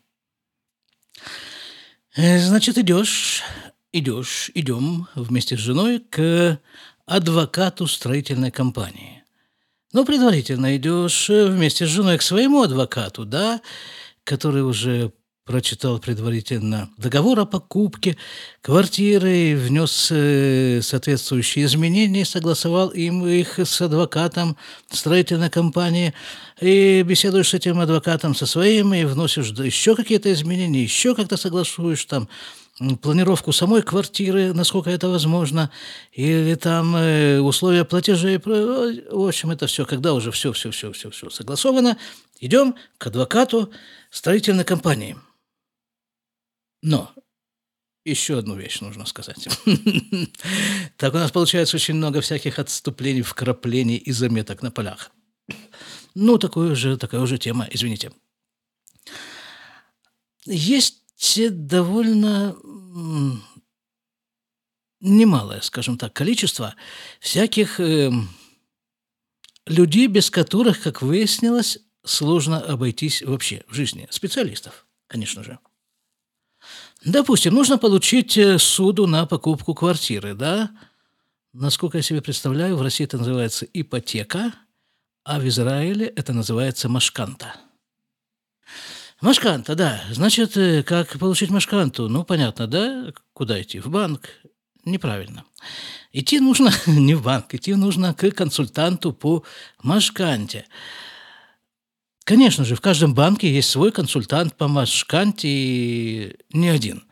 Э, 2.16 2.40
значит, 2.40 2.78
идешь, 2.78 3.44
идешь, 3.92 4.50
идем 4.54 5.10
вместе 5.14 5.58
с 5.58 5.60
женой 5.60 6.00
к 6.00 6.58
адвокату 7.10 7.88
строительной 7.88 8.52
компании. 8.52 9.24
Ну, 9.92 10.06
предварительно 10.06 10.78
идешь 10.78 11.30
вместе 11.30 11.88
с 11.88 11.90
женой 11.90 12.18
к 12.18 12.22
своему 12.22 12.62
адвокату, 12.62 13.26
да, 13.26 13.62
который 14.24 14.64
уже 14.64 15.12
прочитал 15.50 15.98
предварительно 15.98 16.92
договор 16.98 17.40
о 17.40 17.46
покупке 17.46 18.18
квартиры, 18.62 19.56
внес 19.56 20.10
э, 20.12 20.80
соответствующие 20.84 21.66
изменения, 21.66 22.24
согласовал 22.24 22.90
им 22.90 23.26
их 23.26 23.58
с 23.58 23.82
адвокатом 23.82 24.58
строительной 24.92 25.50
компании, 25.50 26.14
и 26.62 27.02
беседуешь 27.02 27.50
с 27.50 27.56
этим 27.56 27.80
адвокатом 27.80 28.36
со 28.36 28.46
своим, 28.46 28.94
и 28.94 29.06
вносишь 29.06 29.50
еще 29.50 29.96
какие-то 29.96 30.32
изменения, 30.32 30.84
еще 30.84 31.16
как-то 31.16 31.36
согласуешь 31.36 32.06
там 32.06 32.30
планировку 33.02 33.52
самой 33.52 33.82
квартиры, 33.82 34.54
насколько 34.54 34.90
это 34.90 35.10
возможно, 35.10 35.72
или 36.12 36.56
там 36.56 36.96
э, 36.96 37.40
условия 37.40 37.86
платежей. 37.86 38.38
В 38.38 39.28
общем, 39.28 39.52
это 39.52 39.68
все, 39.68 39.86
когда 39.86 40.14
уже 40.14 40.32
все, 40.32 40.52
все, 40.54 40.72
все, 40.72 40.92
все, 40.92 41.10
все 41.10 41.30
согласовано, 41.30 41.98
идем 42.40 42.76
к 42.98 43.08
адвокату 43.08 43.72
строительной 44.10 44.64
компании– 44.64 45.18
но 46.82 47.14
еще 48.06 48.40
одну 48.40 48.56
вещь 48.56 48.82
нужно 48.82 49.06
сказать. 49.06 49.48
Так 50.98 51.14
у 51.14 51.18
нас 51.18 51.32
получается 51.32 51.78
очень 51.78 51.96
много 51.96 52.22
всяких 52.22 52.60
отступлений, 52.60 53.22
вкраплений 53.22 53.96
и 53.96 54.12
заметок 54.12 54.62
на 54.62 54.72
полях. 54.72 55.12
Ну, 56.16 56.38
такую 56.38 56.76
же, 56.76 56.98
такая 56.98 57.22
уже 57.22 57.38
тема, 57.38 57.68
извините. 57.72 58.12
Есть 60.46 60.98
довольно 61.68 62.56
немалое, 65.02 65.62
скажем 65.62 65.98
так, 65.98 66.14
количество 66.14 66.76
всяких 67.20 67.80
э, 67.80 68.12
людей, 69.66 70.08
без 70.08 70.30
которых, 70.30 70.82
как 70.82 71.02
выяснилось, 71.02 71.80
сложно 72.04 72.60
обойтись 72.60 73.22
вообще 73.22 73.64
в 73.68 73.74
жизни. 73.74 74.08
Специалистов, 74.10 74.86
конечно 75.08 75.44
же. 75.44 75.60
Допустим, 77.04 77.54
нужно 77.54 77.78
получить 77.78 78.38
э, 78.38 78.58
суду 78.58 79.08
на 79.08 79.26
покупку 79.26 79.74
квартиры, 79.74 80.34
да? 80.34 80.72
Насколько 81.54 81.98
я 81.98 82.04
себе 82.04 82.22
представляю, 82.22 82.76
в 82.76 82.82
России 82.82 83.06
это 83.06 83.18
называется 83.18 83.66
ипотека, 83.74 84.54
а 85.24 85.40
в 85.40 85.48
Израиле 85.48 86.08
это 86.08 86.34
называется 86.34 86.90
машканта. 86.90 87.56
Машканта, 89.22 89.76
да. 89.76 90.02
Значит, 90.12 90.56
э, 90.56 90.82
как 90.84 91.20
получить 91.20 91.50
машканту? 91.50 92.08
Ну, 92.08 92.24
понятно, 92.24 92.68
да? 92.68 93.12
Куда 93.34 93.62
идти? 93.62 93.80
В 93.80 93.90
банк? 93.90 94.30
Неправильно. 94.86 95.44
Идти 96.14 96.40
нужно 96.40 96.72
не 96.88 97.16
в 97.16 97.24
банк, 97.24 97.54
идти 97.54 97.76
нужно 97.76 98.14
к 98.14 98.32
консультанту 98.32 99.12
по 99.12 99.44
машканте. 99.84 100.66
Конечно 102.24 102.64
же, 102.64 102.76
в 102.76 102.82
каждом 102.82 103.14
банке 103.14 103.52
есть 103.52 103.70
свой 103.70 103.92
консультант 103.92 104.56
по 104.56 104.68
Машканте, 104.68 105.48
и 105.48 106.36
не 106.54 106.70
один. 106.70 107.09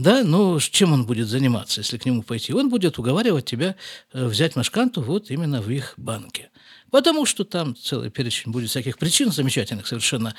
Да, 0.00 0.24
но 0.24 0.58
чем 0.58 0.94
он 0.94 1.04
будет 1.04 1.28
заниматься, 1.28 1.82
если 1.82 1.98
к 1.98 2.06
нему 2.06 2.22
пойти? 2.22 2.54
Он 2.54 2.70
будет 2.70 2.98
уговаривать 2.98 3.44
тебя 3.44 3.76
э, 4.14 4.24
взять 4.24 4.56
Машканту 4.56 5.02
вот 5.02 5.30
именно 5.30 5.60
в 5.60 5.68
их 5.68 5.92
банке. 5.98 6.48
Потому 6.90 7.26
что 7.26 7.44
там 7.44 7.76
целый 7.76 8.08
перечень 8.08 8.50
будет 8.50 8.70
всяких 8.70 8.96
причин 8.96 9.30
замечательных 9.30 9.86
совершенно. 9.86 10.34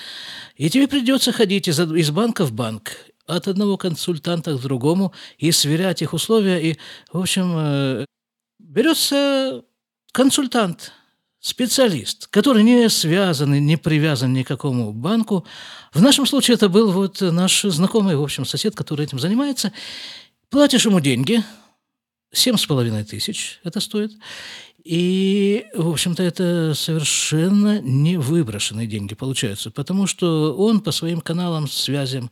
И 0.56 0.68
тебе 0.72 0.88
придется 0.88 1.32
ходить 1.32 1.68
из, 1.68 1.80
из 1.80 2.10
банка 2.10 2.44
в 2.44 2.54
банк, 2.54 2.94
от 3.28 3.48
одного 3.48 3.78
консультанта 3.78 4.58
к 4.58 4.62
другому, 4.62 5.14
и 5.38 5.52
сверять 5.52 6.02
их 6.02 6.14
условия. 6.14 6.58
И, 6.72 6.78
в 7.14 7.20
общем, 7.20 7.54
э, 7.56 8.06
берется 8.58 9.64
консультант– 10.12 10.92
специалист, 11.42 12.28
который 12.28 12.64
не 12.64 12.88
связан 12.88 13.56
и 13.56 13.60
не 13.60 13.76
привязан 13.76 14.32
ни 14.32 14.44
к 14.44 14.48
какому 14.48 14.94
банку. 14.94 15.46
В 15.92 16.02
нашем 16.02 16.28
случае 16.28 16.56
это 16.56 16.70
был 16.70 16.92
вот 16.92 17.20
наш 17.20 17.64
знакомый, 17.64 18.16
в 18.16 18.22
общем, 18.22 18.46
сосед, 18.46 18.76
который 18.76 19.06
этим 19.06 19.20
занимается. 19.20 19.74
Платишь 20.50 20.86
ему 20.86 21.00
деньги, 21.00 21.44
семь 22.32 22.58
с 22.58 22.66
половиной 22.66 23.04
тысяч 23.04 23.60
это 23.64 23.80
стоит. 23.80 24.12
И, 24.84 25.66
в 25.76 25.90
общем-то, 25.90 26.24
это 26.24 26.74
совершенно 26.76 27.82
не 27.82 28.18
выброшенные 28.18 28.88
деньги 28.88 29.16
получаются, 29.16 29.72
потому 29.72 30.08
что 30.08 30.56
он 30.56 30.80
по 30.80 30.92
своим 30.92 31.22
каналам, 31.22 31.68
связям, 31.68 32.32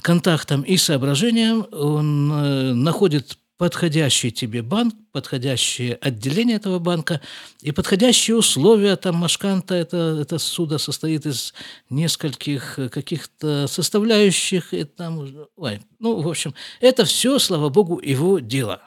контактам 0.00 0.62
и 0.62 0.76
соображениям, 0.76 1.66
он 1.72 2.32
э, 2.32 2.72
находит 2.74 3.38
подходящий 3.60 4.30
тебе 4.30 4.62
банк, 4.62 4.94
подходящее 5.12 5.96
отделение 5.96 6.56
этого 6.56 6.78
банка 6.78 7.20
и 7.60 7.72
подходящие 7.72 8.34
условия. 8.38 8.96
Там 8.96 9.16
Машканта, 9.16 9.74
это, 9.74 10.18
это 10.18 10.38
суда 10.38 10.78
состоит 10.78 11.26
из 11.26 11.52
нескольких 11.90 12.78
каких-то 12.90 13.66
составляющих. 13.66 14.72
И 14.72 14.84
там, 14.84 15.28
ой, 15.56 15.82
ну, 15.98 16.22
в 16.22 16.28
общем, 16.28 16.54
это 16.80 17.04
все, 17.04 17.38
слава 17.38 17.68
богу, 17.68 18.00
его 18.00 18.38
дело. 18.38 18.80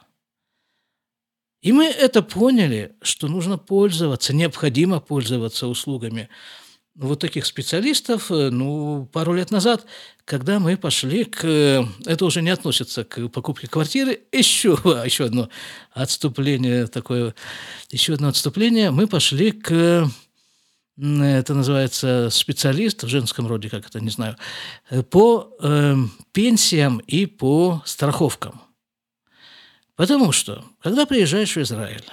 И 1.61 1.71
мы 1.71 1.85
это 1.85 2.23
поняли, 2.23 2.95
что 3.03 3.27
нужно 3.27 3.59
пользоваться, 3.59 4.33
необходимо 4.33 4.99
пользоваться 4.99 5.67
услугами 5.67 6.29
вот 6.95 7.19
таких 7.19 7.45
специалистов, 7.45 8.31
э, 8.31 8.49
ну, 8.49 9.07
пару 9.11 9.33
лет 9.33 9.51
назад, 9.51 9.85
когда 10.25 10.59
мы 10.59 10.77
пошли 10.77 11.25
к... 11.25 11.43
Э, 11.43 11.83
это 12.05 12.25
уже 12.25 12.41
не 12.41 12.49
относится 12.49 13.03
к 13.03 13.27
покупке 13.29 13.67
квартиры, 13.67 14.21
еще, 14.31 14.77
еще 15.05 15.25
одно 15.25 15.49
отступление 15.91 16.87
такое, 16.87 17.33
еще 17.89 18.13
одно 18.13 18.27
отступление, 18.27 18.91
мы 18.91 19.07
пошли 19.07 19.51
к 19.51 20.07
это 20.97 21.55
называется 21.55 22.29
специалист 22.29 23.03
в 23.03 23.07
женском 23.07 23.47
роде, 23.47 23.69
как 23.69 23.87
это, 23.87 23.99
не 23.99 24.11
знаю, 24.11 24.37
э, 24.89 25.01
по 25.01 25.55
э, 25.59 25.95
пенсиям 26.31 26.99
и 26.99 27.25
по 27.25 27.81
страховкам. 27.85 28.61
Потому 29.95 30.31
что, 30.31 30.63
когда 30.81 31.05
приезжаешь 31.05 31.55
в 31.55 31.61
Израиль, 31.61 32.05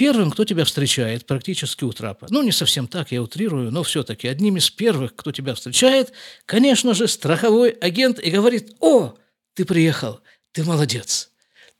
Первым, 0.00 0.30
кто 0.30 0.46
тебя 0.46 0.64
встречает 0.64 1.26
практически 1.26 1.84
у 1.84 1.92
трапа, 1.92 2.26
ну, 2.30 2.40
не 2.40 2.52
совсем 2.52 2.88
так, 2.88 3.12
я 3.12 3.20
утрирую, 3.20 3.70
но 3.70 3.82
все-таки 3.82 4.28
одним 4.28 4.56
из 4.56 4.70
первых, 4.70 5.14
кто 5.14 5.30
тебя 5.30 5.54
встречает, 5.54 6.14
конечно 6.46 6.94
же, 6.94 7.06
страховой 7.06 7.68
агент 7.68 8.18
и 8.18 8.30
говорит, 8.30 8.74
о, 8.80 9.12
ты 9.52 9.66
приехал, 9.66 10.20
ты 10.52 10.64
молодец. 10.64 11.30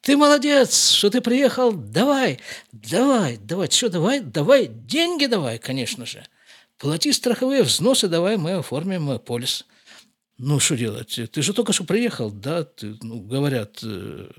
Ты 0.03 0.19
молодец, 0.19 0.91
что 0.91 1.09
ты 1.09 1.23
приехал, 1.23 1.73
давай, 1.73 2.41
давай, 2.73 3.39
давай, 3.39 3.71
что 3.71 3.89
давай, 3.89 4.21
давай, 4.21 4.67
деньги 4.67 5.25
давай, 5.25 5.59
конечно 5.59 6.05
же. 6.05 6.23
Плати 6.77 7.15
страховые 7.15 7.63
взносы, 7.63 8.07
давай, 8.07 8.37
мы 8.37 8.53
оформим 8.53 9.19
полис. 9.21 9.65
Ну, 10.37 10.61
что 10.61 10.77
делать? 10.77 11.19
Ты 11.33 11.41
же 11.41 11.55
только 11.55 11.73
что 11.73 11.85
приехал, 11.85 12.31
да? 12.31 12.65
Ты, 12.65 12.99
ну, 13.01 13.21
говорят, 13.21 13.79
э, 13.83 14.31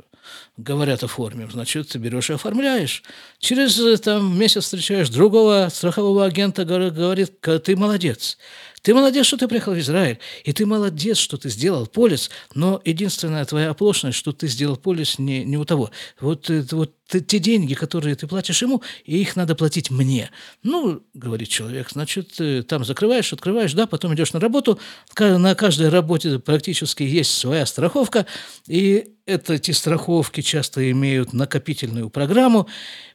говорят, 0.58 1.04
оформим, 1.04 1.52
значит, 1.52 1.90
ты 1.90 1.98
берешь 1.98 2.30
и 2.30 2.34
оформляешь. 2.34 3.04
Через 3.40 3.80
э, 3.80 3.98
там, 3.98 4.38
месяц 4.38 4.64
встречаешь 4.64 5.10
другого 5.10 5.70
страхового 5.72 6.26
агента, 6.26 6.66
говорит, 6.66 7.40
ты 7.42 7.76
молодец, 7.76 8.38
Ты 8.82 8.94
молодец, 8.94 9.28
что 9.28 9.38
ты 9.38 9.48
приехал 9.48 9.74
в 9.74 9.80
Израиль, 9.80 10.18
и 10.44 10.54
ты 10.54 10.66
молодец, 10.66 11.18
что 11.18 11.38
ты 11.38 11.50
сделал 11.50 11.86
полис, 11.86 12.32
но 12.56 12.82
единственная 12.84 13.46
твоя 13.46 13.70
оплошность, 13.70 14.18
что 14.18 14.32
ты 14.32 14.48
сделал 14.48 14.76
полис 14.76 15.20
не, 15.20 15.44
не 15.44 15.58
у 15.58 15.66
того. 15.66 15.92
Вот, 16.20 16.50
э, 16.50 16.66
вот 16.72 16.96
те 17.08 17.40
деньги, 17.40 17.74
которые 17.74 18.16
ты 18.16 18.26
платишь 18.26 18.62
ему, 18.62 18.82
и 19.06 19.20
их 19.20 19.36
надо 19.36 19.56
платить 19.56 19.92
мне. 19.92 20.32
Ну, 20.64 21.04
говорит 21.14 21.50
человек, 21.50 21.90
значит, 21.92 22.40
э, 22.40 22.64
там 22.64 22.84
закрываешь, 22.84 23.34
открываешь, 23.34 23.74
да, 23.74 23.86
потом 23.86 24.16
идешь 24.16 24.34
на 24.34 24.40
работу. 24.40 24.80
На 25.20 25.54
каждой 25.56 25.90
работе 25.90 26.40
практически 26.40 27.04
есть 27.04 27.32
своя 27.32 27.66
страховка, 27.66 28.26
и 28.68 29.14
это, 29.26 29.54
эти 29.54 29.72
страховки 29.72 30.42
часто 30.42 30.90
имеют 30.92 31.34
накопительную 31.34 32.10
программу, 32.10 32.68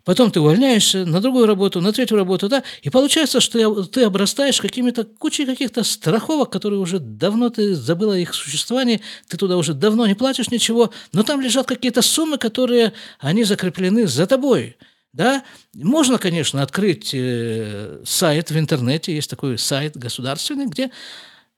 потом 0.07 0.31
ты 0.31 0.41
увольняешься 0.41 1.05
на 1.05 1.21
другую 1.21 1.47
работу, 1.47 1.81
на 1.81 1.93
третью 1.93 2.17
работу, 2.17 2.49
да, 2.49 2.63
и 2.81 2.89
получается, 2.91 3.41
что 3.41 3.85
ты 3.85 4.05
обрастаешь 4.05 4.61
какими-то 4.61 5.05
кучей 5.05 5.45
каких-то 5.45 5.83
страховок, 5.83 6.49
которые 6.51 6.79
уже 6.79 7.01
давно 7.01 7.51
ты 7.51 7.75
забыла 7.75 8.17
их 8.17 8.33
существование, 8.33 9.01
ты 9.29 9.37
туда 9.37 9.57
уже 9.57 9.75
давно 9.75 10.07
не 10.07 10.15
платишь 10.15 10.51
ничего, 10.51 10.93
но 11.13 11.25
там 11.25 11.41
лежат 11.41 11.67
какие-то 11.67 12.03
суммы, 12.03 12.39
которые, 12.39 12.93
они 13.19 13.43
закреплены 13.43 14.07
за 14.07 14.27
тобой, 14.27 14.77
да, 15.13 15.43
можно, 15.75 16.19
конечно, 16.19 16.63
открыть 16.63 17.11
э, 17.13 18.01
сайт 18.05 18.51
в 18.53 18.59
интернете, 18.59 19.13
есть 19.13 19.29
такой 19.29 19.59
сайт 19.59 19.97
государственный, 19.97 20.67
где 20.67 20.93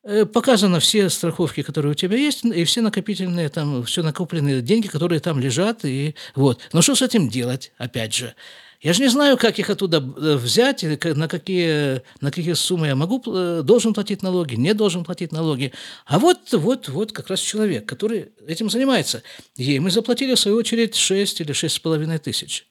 Э, 0.05 0.25
показано 0.25 0.79
все 0.79 1.11
страховки, 1.11 1.63
которые 1.63 1.93
у 1.93 1.95
тебя 1.95 2.17
есть, 2.17 2.45
и 2.45 2.65
все 2.65 2.81
накопительные, 2.83 3.49
там, 3.49 3.83
все 3.83 4.03
накопленные 4.03 4.63
деньги, 4.63 4.87
которые 4.87 5.21
там 5.21 5.41
лежат, 5.41 5.85
и 5.85 6.15
вот. 6.37 6.61
Но 6.73 6.83
что 6.83 6.95
с 6.95 7.03
этим 7.03 7.29
делать, 7.29 7.73
опять 7.79 8.15
же? 8.15 8.35
Я 8.81 8.93
же 8.93 9.03
не 9.03 9.09
знаю, 9.09 9.37
как 9.37 9.59
их 9.59 9.71
оттуда 9.71 9.97
э, 9.97 10.37
взять, 10.37 10.85
на 10.85 11.27
какие, 11.27 12.01
на 12.21 12.31
какие 12.31 12.53
суммы 12.53 12.87
я 12.87 12.95
могу, 12.95 13.21
э, 13.27 13.63
должен 13.65 13.93
платить 13.93 14.23
налоги, 14.23 14.55
не 14.55 14.73
должен 14.73 15.03
платить 15.03 15.33
налоги. 15.33 15.73
А 16.07 16.21
вот, 16.21 16.53
вот, 16.53 16.89
вот 16.89 17.11
как 17.11 17.29
раз 17.29 17.41
человек, 17.41 17.85
который 17.85 18.31
этим 18.47 18.71
занимается. 18.71 19.25
Ей 19.57 19.81
мы 19.81 19.91
заплатили, 19.91 20.37
в 20.37 20.39
свою 20.39 20.59
очередь, 20.59 20.95
6 20.95 21.41
или 21.41 21.53
6,5 21.53 22.19
тысяч. 22.19 22.69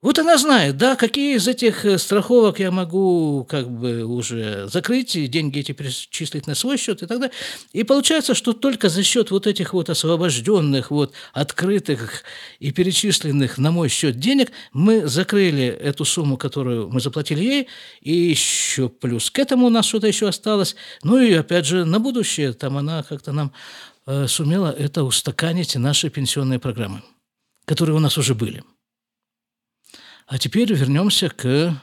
Вот 0.00 0.16
она 0.20 0.38
знает, 0.38 0.76
да, 0.76 0.94
какие 0.94 1.34
из 1.34 1.48
этих 1.48 1.84
э, 1.84 1.98
страховок 1.98 2.60
я 2.60 2.70
могу 2.70 3.44
как 3.50 3.68
бы 3.68 4.04
уже 4.04 4.68
закрыть, 4.68 5.16
и 5.16 5.26
деньги 5.26 5.58
эти 5.58 5.72
перечислить 5.72 6.46
на 6.46 6.54
свой 6.54 6.76
счет 6.78 7.02
и 7.02 7.06
так 7.06 7.18
далее. 7.18 7.34
И 7.72 7.82
получается, 7.82 8.36
что 8.36 8.52
только 8.52 8.90
за 8.90 9.02
счет 9.02 9.32
вот 9.32 9.48
этих 9.48 9.72
вот 9.72 9.90
освобожденных, 9.90 10.92
вот 10.92 11.14
открытых 11.32 12.22
и 12.60 12.70
перечисленных 12.70 13.58
на 13.58 13.72
мой 13.72 13.88
счет 13.88 14.20
денег 14.20 14.52
мы 14.72 15.08
закрыли 15.08 15.66
эту 15.66 16.04
сумму, 16.04 16.36
которую 16.36 16.90
мы 16.90 17.00
заплатили 17.00 17.42
ей, 17.42 17.68
и 18.00 18.12
еще 18.12 18.88
плюс 18.88 19.32
к 19.32 19.38
этому 19.40 19.66
у 19.66 19.70
нас 19.70 19.86
что-то 19.86 20.06
еще 20.06 20.28
осталось. 20.28 20.76
Ну 21.02 21.20
и 21.20 21.32
опять 21.32 21.66
же 21.66 21.84
на 21.84 21.98
будущее 21.98 22.52
там 22.52 22.78
она 22.78 23.02
как-то 23.02 23.32
нам 23.32 23.52
э, 24.06 24.28
сумела 24.28 24.70
это 24.70 25.02
устаканить 25.02 25.74
наши 25.74 26.08
пенсионные 26.08 26.60
программы, 26.60 27.02
которые 27.64 27.96
у 27.96 28.00
нас 28.00 28.16
уже 28.16 28.36
были. 28.36 28.62
А 30.28 30.38
теперь 30.38 30.70
вернемся 30.74 31.30
к 31.30 31.74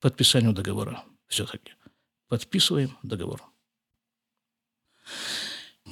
подписанию 0.00 0.54
договора. 0.54 1.04
Все-таки 1.28 1.74
подписываем 2.28 2.96
договор. 3.02 3.42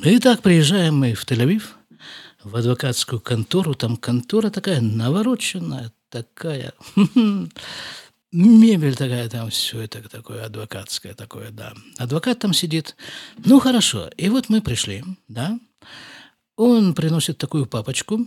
Итак, 0.01 0.41
приезжаем 0.41 0.97
мы 0.97 1.13
в 1.13 1.27
Тель-Авив, 1.27 1.65
в 2.43 2.57
адвокатскую 2.57 3.21
контору. 3.21 3.75
Там 3.75 3.99
контора 3.99 4.49
такая 4.49 4.81
навороченная, 4.81 5.93
такая... 6.09 6.73
Мебель 8.31 8.95
такая 8.95 9.27
там, 9.29 9.49
все 9.51 9.81
это 9.81 10.07
такое 10.07 10.45
адвокатское 10.45 11.15
такое, 11.15 11.51
да. 11.51 11.75
Адвокат 11.97 12.39
там 12.39 12.53
сидит. 12.53 12.97
Ну, 13.45 13.59
хорошо. 13.59 14.11
И 14.19 14.29
вот 14.29 14.49
мы 14.49 14.61
пришли, 14.61 15.03
да. 15.29 15.59
Он 16.57 16.95
приносит 16.95 17.39
такую 17.39 17.65
папочку, 17.67 18.27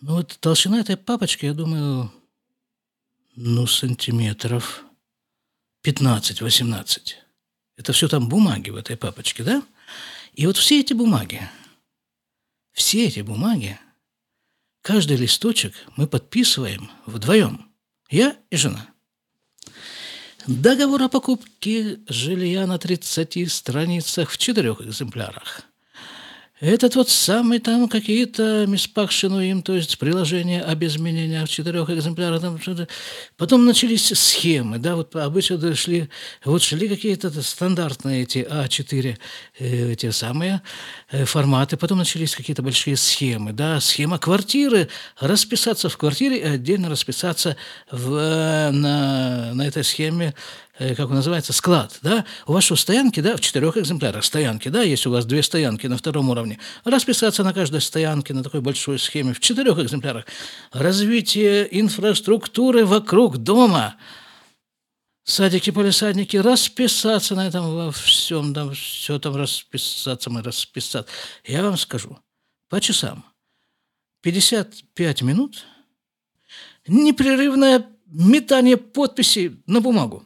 ну 0.00 0.16
вот 0.16 0.38
толщина 0.40 0.80
этой 0.80 0.96
папочки, 0.96 1.46
я 1.46 1.54
думаю, 1.54 2.10
ну, 3.36 3.66
сантиметров 3.66 4.84
15-18. 5.84 7.14
Это 7.76 7.92
все 7.92 8.08
там 8.08 8.28
бумаги 8.28 8.70
в 8.70 8.76
этой 8.76 8.96
папочке, 8.96 9.42
да? 9.42 9.62
И 10.34 10.46
вот 10.46 10.56
все 10.56 10.80
эти 10.80 10.92
бумаги, 10.92 11.48
все 12.72 13.06
эти 13.06 13.20
бумаги, 13.20 13.78
каждый 14.82 15.16
листочек 15.16 15.74
мы 15.96 16.06
подписываем 16.06 16.90
вдвоем. 17.06 17.70
Я 18.08 18.36
и 18.50 18.56
жена. 18.56 18.86
Договор 20.46 21.02
о 21.02 21.08
покупке 21.08 22.00
жилья 22.08 22.66
на 22.66 22.78
30 22.78 23.52
страницах 23.52 24.30
в 24.30 24.38
четырех 24.38 24.80
экземплярах– 24.80 25.62
это 26.60 26.90
тот 26.90 27.08
самый 27.08 27.58
там 27.58 27.88
какие-то 27.88 28.66
миспакшинуим, 28.66 29.62
то 29.62 29.74
есть 29.74 29.98
приложение 29.98 30.60
об 30.60 30.84
изменениях 30.84 31.48
в 31.48 31.50
четырех 31.50 31.88
экземплярах. 31.88 32.42
Там. 32.42 32.58
Потом 33.38 33.64
начались 33.64 34.08
схемы, 34.08 34.78
да, 34.78 34.94
вот 34.94 35.16
обычно 35.16 35.74
шли, 35.74 36.10
вот 36.44 36.62
шли 36.62 36.88
какие-то 36.88 37.30
стандартные 37.42 38.24
эти 38.24 38.38
А4, 38.38 39.16
э, 39.58 39.94
те 39.94 40.12
самые 40.12 40.60
э, 41.10 41.24
форматы, 41.24 41.78
потом 41.78 41.96
начались 41.96 42.36
какие-то 42.36 42.62
большие 42.62 42.96
схемы, 42.96 43.52
да, 43.52 43.80
схема 43.80 44.18
квартиры, 44.18 44.88
расписаться 45.18 45.88
в 45.88 45.96
квартире 45.96 46.38
и 46.38 46.44
отдельно 46.44 46.90
расписаться 46.90 47.56
в, 47.90 48.14
э, 48.14 48.70
на, 48.70 49.54
на 49.54 49.66
этой 49.66 49.82
схеме 49.82 50.34
как 50.80 51.10
он 51.10 51.16
называется, 51.16 51.52
склад, 51.52 51.98
да, 52.00 52.24
у 52.46 52.54
вас 52.54 52.64
что, 52.64 52.74
стоянки, 52.74 53.20
да, 53.20 53.36
в 53.36 53.40
четырех 53.40 53.76
экземплярах? 53.76 54.24
Стоянки, 54.24 54.68
да, 54.68 54.80
есть 54.80 55.06
у 55.06 55.10
вас 55.10 55.26
две 55.26 55.42
стоянки 55.42 55.86
на 55.86 55.98
втором 55.98 56.30
уровне, 56.30 56.58
расписаться 56.84 57.44
на 57.44 57.52
каждой 57.52 57.82
стоянке 57.82 58.32
на 58.32 58.42
такой 58.42 58.62
большой 58.62 58.98
схеме 58.98 59.34
в 59.34 59.40
четырех 59.40 59.78
экземплярах, 59.78 60.24
развитие 60.72 61.68
инфраструктуры 61.78 62.86
вокруг 62.86 63.36
дома, 63.36 63.96
садики, 65.24 65.68
полисадники, 65.68 66.38
расписаться 66.38 67.34
на 67.34 67.46
этом 67.46 67.74
во 67.74 67.92
всем, 67.92 68.54
там, 68.54 68.72
все 68.72 69.18
там 69.18 69.36
расписаться, 69.36 70.30
мы 70.30 70.42
расписаться. 70.42 71.12
Я 71.44 71.62
вам 71.62 71.76
скажу, 71.76 72.18
по 72.70 72.80
часам, 72.80 73.22
55 74.22 75.20
минут, 75.22 75.66
непрерывное 76.86 77.86
метание 78.06 78.78
подписей 78.78 79.62
на 79.66 79.82
бумагу. 79.82 80.24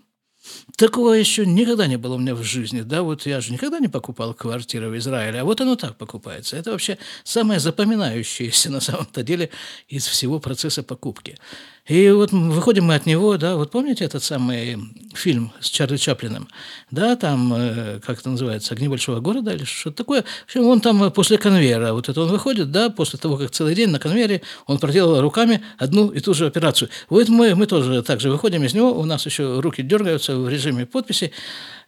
Такого 0.76 1.12
еще 1.12 1.46
никогда 1.46 1.86
не 1.86 1.96
было 1.96 2.14
у 2.14 2.18
меня 2.18 2.34
в 2.34 2.42
жизни. 2.42 2.82
Да, 2.82 3.02
вот 3.02 3.26
я 3.26 3.40
же 3.40 3.52
никогда 3.52 3.78
не 3.78 3.88
покупал 3.88 4.34
квартиру 4.34 4.90
в 4.90 4.98
Израиле, 4.98 5.40
а 5.40 5.44
вот 5.44 5.60
оно 5.60 5.76
так 5.76 5.96
покупается. 5.96 6.56
Это 6.56 6.72
вообще 6.72 6.98
самое 7.22 7.60
запоминающееся 7.60 8.70
на 8.72 8.80
самом-то 8.80 9.22
деле 9.22 9.50
из 9.88 10.06
всего 10.06 10.40
процесса 10.40 10.82
покупки. 10.82 11.38
И 11.86 12.08
вот 12.10 12.32
выходим 12.32 12.84
мы 12.84 12.94
от 12.94 13.04
него, 13.04 13.36
да, 13.36 13.56
вот 13.56 13.70
помните 13.70 14.06
этот 14.06 14.24
самый 14.24 14.78
фильм 15.14 15.52
с 15.60 15.68
Чарли 15.68 15.98
Чаплином? 15.98 16.48
Да, 16.90 17.14
там, 17.14 17.52
э, 17.52 18.00
как 18.00 18.20
это 18.20 18.30
называется, 18.30 18.72
«Огни 18.72 18.88
большого 18.88 19.20
города» 19.20 19.52
или 19.52 19.64
что-то 19.64 19.98
такое. 19.98 20.22
В 20.22 20.44
общем, 20.46 20.64
он 20.64 20.80
там 20.80 21.12
после 21.12 21.36
конвейера, 21.36 21.92
вот 21.92 22.08
это 22.08 22.22
он 22.22 22.28
выходит, 22.28 22.70
да, 22.70 22.88
после 22.88 23.18
того, 23.18 23.36
как 23.36 23.50
целый 23.50 23.74
день 23.74 23.90
на 23.90 23.98
конвейере 23.98 24.40
он 24.66 24.78
проделал 24.78 25.20
руками 25.20 25.62
одну 25.76 26.08
и 26.08 26.20
ту 26.20 26.32
же 26.32 26.46
операцию. 26.46 26.88
Вот 27.10 27.28
мы, 27.28 27.54
мы 27.54 27.66
тоже 27.66 28.02
также 28.02 28.30
выходим 28.30 28.64
из 28.64 28.72
него, 28.72 28.98
у 28.98 29.04
нас 29.04 29.26
еще 29.26 29.60
руки 29.60 29.82
дергаются 29.82 30.38
в 30.38 30.48
режиме 30.48 30.86
подписи, 30.86 31.32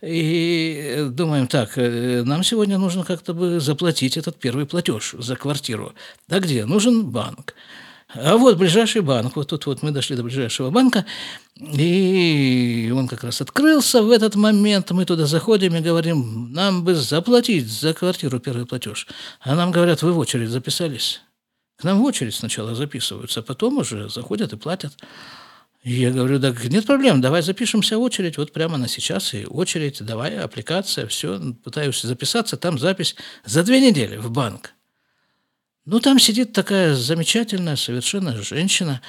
и 0.03 1.07
думаем, 1.09 1.47
так, 1.47 1.79
э, 1.79 2.23
нам 2.23 2.43
сегодня 2.43 2.77
нужно 2.77 3.03
как-то 3.03 3.33
бы 3.33 3.61
заплатить 3.61 4.19
этот 4.19 4.37
первый 4.37 4.67
платеж 4.67 5.15
за 5.19 5.37
квартиру. 5.37 5.95
Да 6.29 6.39
где? 6.39 6.67
Нужен 6.67 7.07
банк. 7.07 7.55
А 8.09 8.37
вот 8.37 8.57
ближайший 8.57 9.03
банк, 9.03 9.35
вот 9.35 9.49
тут 9.49 9.67
вот 9.67 9.83
мы 9.83 9.91
дошли 9.91 10.15
до 10.15 10.23
ближайшего 10.23 10.71
банка, 10.71 11.05
и 11.61 12.93
он 12.95 13.09
как 13.09 13.25
раз 13.25 13.41
открылся 13.41 14.01
в 14.03 14.11
этот 14.11 14.37
момент, 14.37 14.91
мы 14.93 15.05
туда 15.05 15.27
заходим 15.27 15.75
и 15.75 15.81
говорим, 15.81 16.53
нам 16.53 16.85
бы 16.85 16.95
заплатить 16.95 17.69
за 17.69 17.95
квартиру 17.95 18.39
первый 18.39 18.65
платеж. 18.65 19.09
А 19.41 19.57
нам 19.57 19.73
говорят, 19.73 20.03
вы 20.03 20.13
в 20.13 20.19
очередь 20.19 20.51
записались. 20.51 21.21
К 21.77 21.85
нам 21.85 22.01
в 22.01 22.05
очередь 22.05 22.35
сначала 22.35 22.75
записываются, 22.75 23.41
а 23.41 23.43
потом 23.43 23.79
уже 23.79 24.09
заходят 24.09 24.53
и 24.53 24.57
платят. 24.57 24.93
Я 25.83 26.11
говорю, 26.11 26.39
да 26.39 26.55
нет 26.65 26.87
проблем, 26.87 27.21
давай 27.21 27.43
запишемся 27.43 27.99
в 27.99 28.03
очередь, 28.03 28.39
вот 28.39 28.53
прямо 28.53 28.79
на 28.79 28.89
сейчас, 28.89 29.35
и 29.35 29.47
очередь, 29.47 29.99
давай, 30.01 30.39
аппликация, 30.39 31.07
все, 31.07 31.41
пытаюсь 31.63 32.03
записаться, 32.03 32.57
там 32.57 32.79
запись 32.79 33.17
за 33.45 33.63
две 33.63 33.81
недели 33.81 34.17
в 34.17 34.31
банк. 34.31 34.75
Ну, 35.87 36.01
там 36.01 36.19
сидит 36.19 36.53
такая 36.53 36.97
замечательная 36.97 37.77
совершенно 37.77 38.37
женщина. 38.43 39.01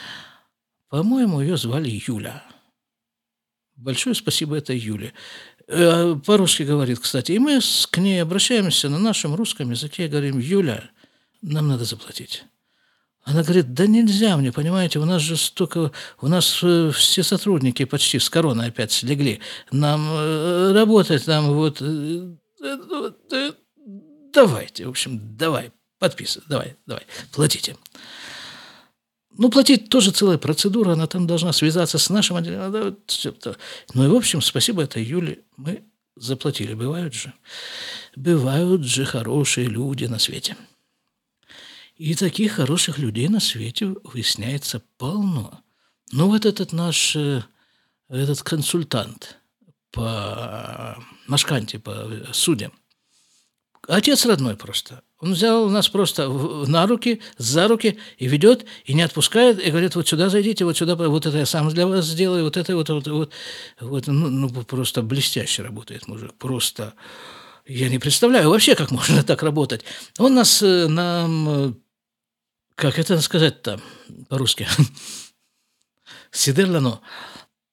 По-моему, 0.90 1.42
ее 1.42 1.58
звали 1.58 2.02
Юля. 2.08 2.44
Большое 3.76 4.16
спасибо 4.16 4.56
этой 4.56 4.78
Юле. 4.78 5.13
Э, 5.68 6.16
по-русски 6.24 6.63
говорит, 6.63 7.00
кстати. 7.00 7.32
И 7.32 7.40
мы 7.40 7.60
к 7.90 7.98
ней 7.98 8.22
обращаемся 8.22 8.90
на 8.90 9.00
нашем 9.00 9.34
русском 9.34 9.72
языке, 9.72 10.08
говорим, 10.08 10.38
Юля, 10.38 10.84
нам 11.42 11.68
надо 11.68 11.84
заплатить. 11.84 12.44
Она 13.24 13.42
говорит, 13.44 13.74
да 13.74 13.88
нельзя 13.88 14.38
мне, 14.38 14.52
понимаете, 14.54 15.00
у 15.00 15.06
нас 15.06 15.22
же 15.22 15.36
столько, 15.36 15.92
у 16.22 16.28
нас 16.28 16.60
э, 16.62 16.92
все 16.94 17.24
сотрудники 17.24 17.86
почти 17.86 18.20
с 18.20 18.30
короной 18.30 18.68
опять 18.68 18.92
слегли. 18.92 19.42
Нам 19.72 20.08
э, 20.12 20.74
работать, 20.74 21.26
нам 21.26 21.54
вот... 21.54 21.82
Давайте, 24.32 24.86
в 24.86 24.90
общем, 24.90 25.36
давай, 25.36 25.72
подписывай, 25.99 26.45
давай, 26.47 26.75
давай, 26.86 27.03
платите. 27.31 27.75
Ну, 29.38 29.49
платить 29.49 29.89
тоже 29.89 30.12
целая 30.12 30.38
процедура, 30.39 30.93
она 30.93 31.05
там 31.05 31.27
должна 31.27 31.53
связаться 31.53 31.99
с 31.99 32.10
нашим 32.10 32.38
отделением. 32.38 32.97
Ну 33.93 34.05
и, 34.05 34.07
в 34.07 34.15
общем, 34.15 34.41
спасибо 34.41 34.83
этой 34.83 35.03
Юле, 35.03 35.43
мы 35.57 35.83
заплатили. 36.15 36.73
Бывают 36.73 37.13
же, 37.13 37.33
бывают 38.15 38.83
же 38.83 39.05
хорошие 39.05 39.67
люди 39.67 40.05
на 40.05 40.17
свете. 40.17 40.57
И 41.95 42.15
таких 42.15 42.53
хороших 42.53 42.97
людей 42.97 43.27
на 43.27 43.39
свете 43.39 43.95
выясняется 44.03 44.81
полно. 44.97 45.62
Ну 46.12 46.27
вот 46.27 46.45
этот 46.45 46.71
наш, 46.71 47.15
э, 47.15 47.43
этот 48.07 48.41
консультант 48.43 49.38
по 49.91 50.97
Машканте, 51.27 51.79
по 51.79 52.27
судьям, 52.33 52.71
отец 53.88 54.26
родной 54.26 54.56
просто. 54.56 55.02
Он 55.20 55.34
взял 55.34 55.68
нас 55.70 55.90
просто 55.90 56.30
на 56.30 56.86
руки, 56.86 57.22
за 57.38 57.68
руки 57.68 57.98
и 58.18 58.28
ведет, 58.28 58.66
и 58.86 58.94
не 58.94 59.02
отпускает, 59.02 59.60
и 59.60 59.72
говорит, 59.72 59.96
вот 59.96 60.08
сюда 60.08 60.30
зайдите, 60.30 60.63
вот 60.63 60.78
сюда, 60.78 60.96
вот 60.96 61.26
это 61.26 61.38
я 61.38 61.46
сам 61.46 61.70
для 61.70 61.88
вас 61.88 62.06
сделаю, 62.06 62.44
вот 62.44 62.56
это, 62.56 62.76
вот, 62.76 62.90
вот, 62.90 63.08
вот, 63.08 63.34
вот 63.80 64.08
ну, 64.08 64.30
ну, 64.30 64.50
просто 64.50 65.02
блестяще 65.02 65.63
работает 65.63 66.08
мужик, 66.08 66.34
просто 66.36 66.94
я 67.66 67.90
не 67.90 67.98
представляю 67.98 68.50
вообще, 68.50 68.76
как 68.76 68.92
можно 68.92 69.24
так 69.24 69.42
работать. 69.42 69.84
Он 70.20 70.36
нас, 70.36 70.62
э, 70.62 70.88
нам 70.88 71.50
э, 71.50 71.74
как 72.76 73.00
это 73.00 73.20
сказать-то 73.20 73.82
по-русски? 74.30 74.68
Сидерлано, 76.32 77.02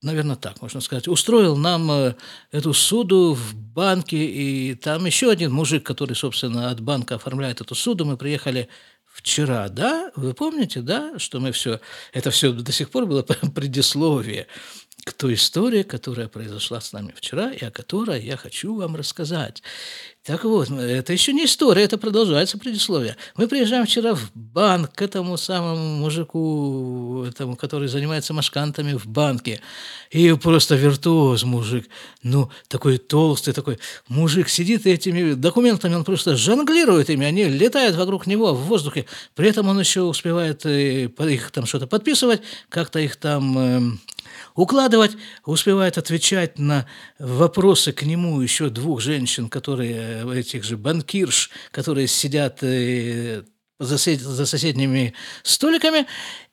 наверное, 0.04 0.36
так 0.36 0.62
можно 0.62 0.80
сказать, 0.80 1.08
устроил 1.08 1.56
нам 1.56 1.90
э, 1.90 2.14
эту 2.52 2.72
суду 2.72 3.34
в 3.34 3.54
банке, 3.54 4.16
и 4.16 4.74
там 4.74 5.04
еще 5.06 5.30
один 5.30 5.52
мужик, 5.52 5.84
который, 5.84 6.14
собственно, 6.14 6.70
от 6.70 6.80
банка 6.80 7.16
оформляет 7.16 7.60
эту 7.60 7.74
суду, 7.74 8.04
мы 8.04 8.16
приехали 8.16 8.68
вчера, 9.06 9.68
да? 9.68 10.10
Вы 10.16 10.34
помните, 10.34 10.80
да, 10.80 11.18
что 11.18 11.40
мы 11.40 11.52
все, 11.52 11.80
это 12.12 12.30
все 12.30 12.52
до 12.52 12.72
сих 12.72 12.90
пор 12.90 13.06
было 13.06 13.22
предисловие 13.54 14.46
к 15.04 15.12
той 15.12 15.34
истории, 15.34 15.82
которая 15.82 16.28
произошла 16.28 16.80
с 16.80 16.92
нами 16.92 17.12
вчера 17.14 17.52
и 17.52 17.64
о 17.64 17.70
которой 17.70 18.22
я 18.22 18.36
хочу 18.36 18.74
вам 18.74 18.96
рассказать. 18.96 19.62
Так 20.24 20.44
вот, 20.44 20.70
это 20.70 21.12
еще 21.12 21.34
не 21.34 21.44
история, 21.44 21.82
это 21.82 21.98
продолжается 21.98 22.56
предисловие. 22.56 23.14
Мы 23.36 23.46
приезжаем 23.46 23.84
вчера 23.84 24.14
в 24.14 24.30
банк 24.34 24.94
к 24.94 25.02
этому 25.02 25.36
самому 25.36 25.98
мужику, 25.98 27.26
этому, 27.28 27.56
который 27.56 27.88
занимается 27.88 28.32
машкантами 28.32 28.94
в 28.94 29.04
банке. 29.06 29.60
И 30.10 30.32
просто 30.32 30.76
виртуоз 30.76 31.44
мужик. 31.44 31.90
Ну, 32.22 32.50
такой 32.68 32.96
толстый, 32.96 33.52
такой 33.52 33.78
мужик 34.08 34.48
сидит 34.48 34.86
и 34.86 34.92
этими 34.92 35.34
документами, 35.34 35.94
он 35.94 36.04
просто 36.04 36.36
жонглирует 36.36 37.10
ими, 37.10 37.26
они 37.26 37.44
летают 37.44 37.94
вокруг 37.94 38.26
него 38.26 38.54
в 38.54 38.62
воздухе. 38.64 39.04
При 39.34 39.50
этом 39.50 39.68
он 39.68 39.78
еще 39.78 40.00
успевает 40.00 40.64
э, 40.64 41.04
их 41.04 41.50
там 41.50 41.66
что-то 41.66 41.86
подписывать, 41.86 42.40
как-то 42.70 42.98
их 42.98 43.16
там 43.16 43.58
эм, 43.58 44.00
укладывать, 44.54 45.16
успевает 45.44 45.98
отвечать 45.98 46.58
на 46.58 46.86
вопросы 47.18 47.92
к 47.92 48.02
нему 48.02 48.40
еще 48.40 48.70
двух 48.70 49.00
женщин, 49.00 49.48
которые, 49.48 49.96
э, 49.96 50.13
этих 50.30 50.64
же 50.64 50.76
банкирш, 50.76 51.50
которые 51.70 52.06
сидят 52.06 52.62
э, 52.62 53.42
за, 53.78 53.96
за 53.96 54.46
соседними 54.46 55.14
столиками, 55.42 56.06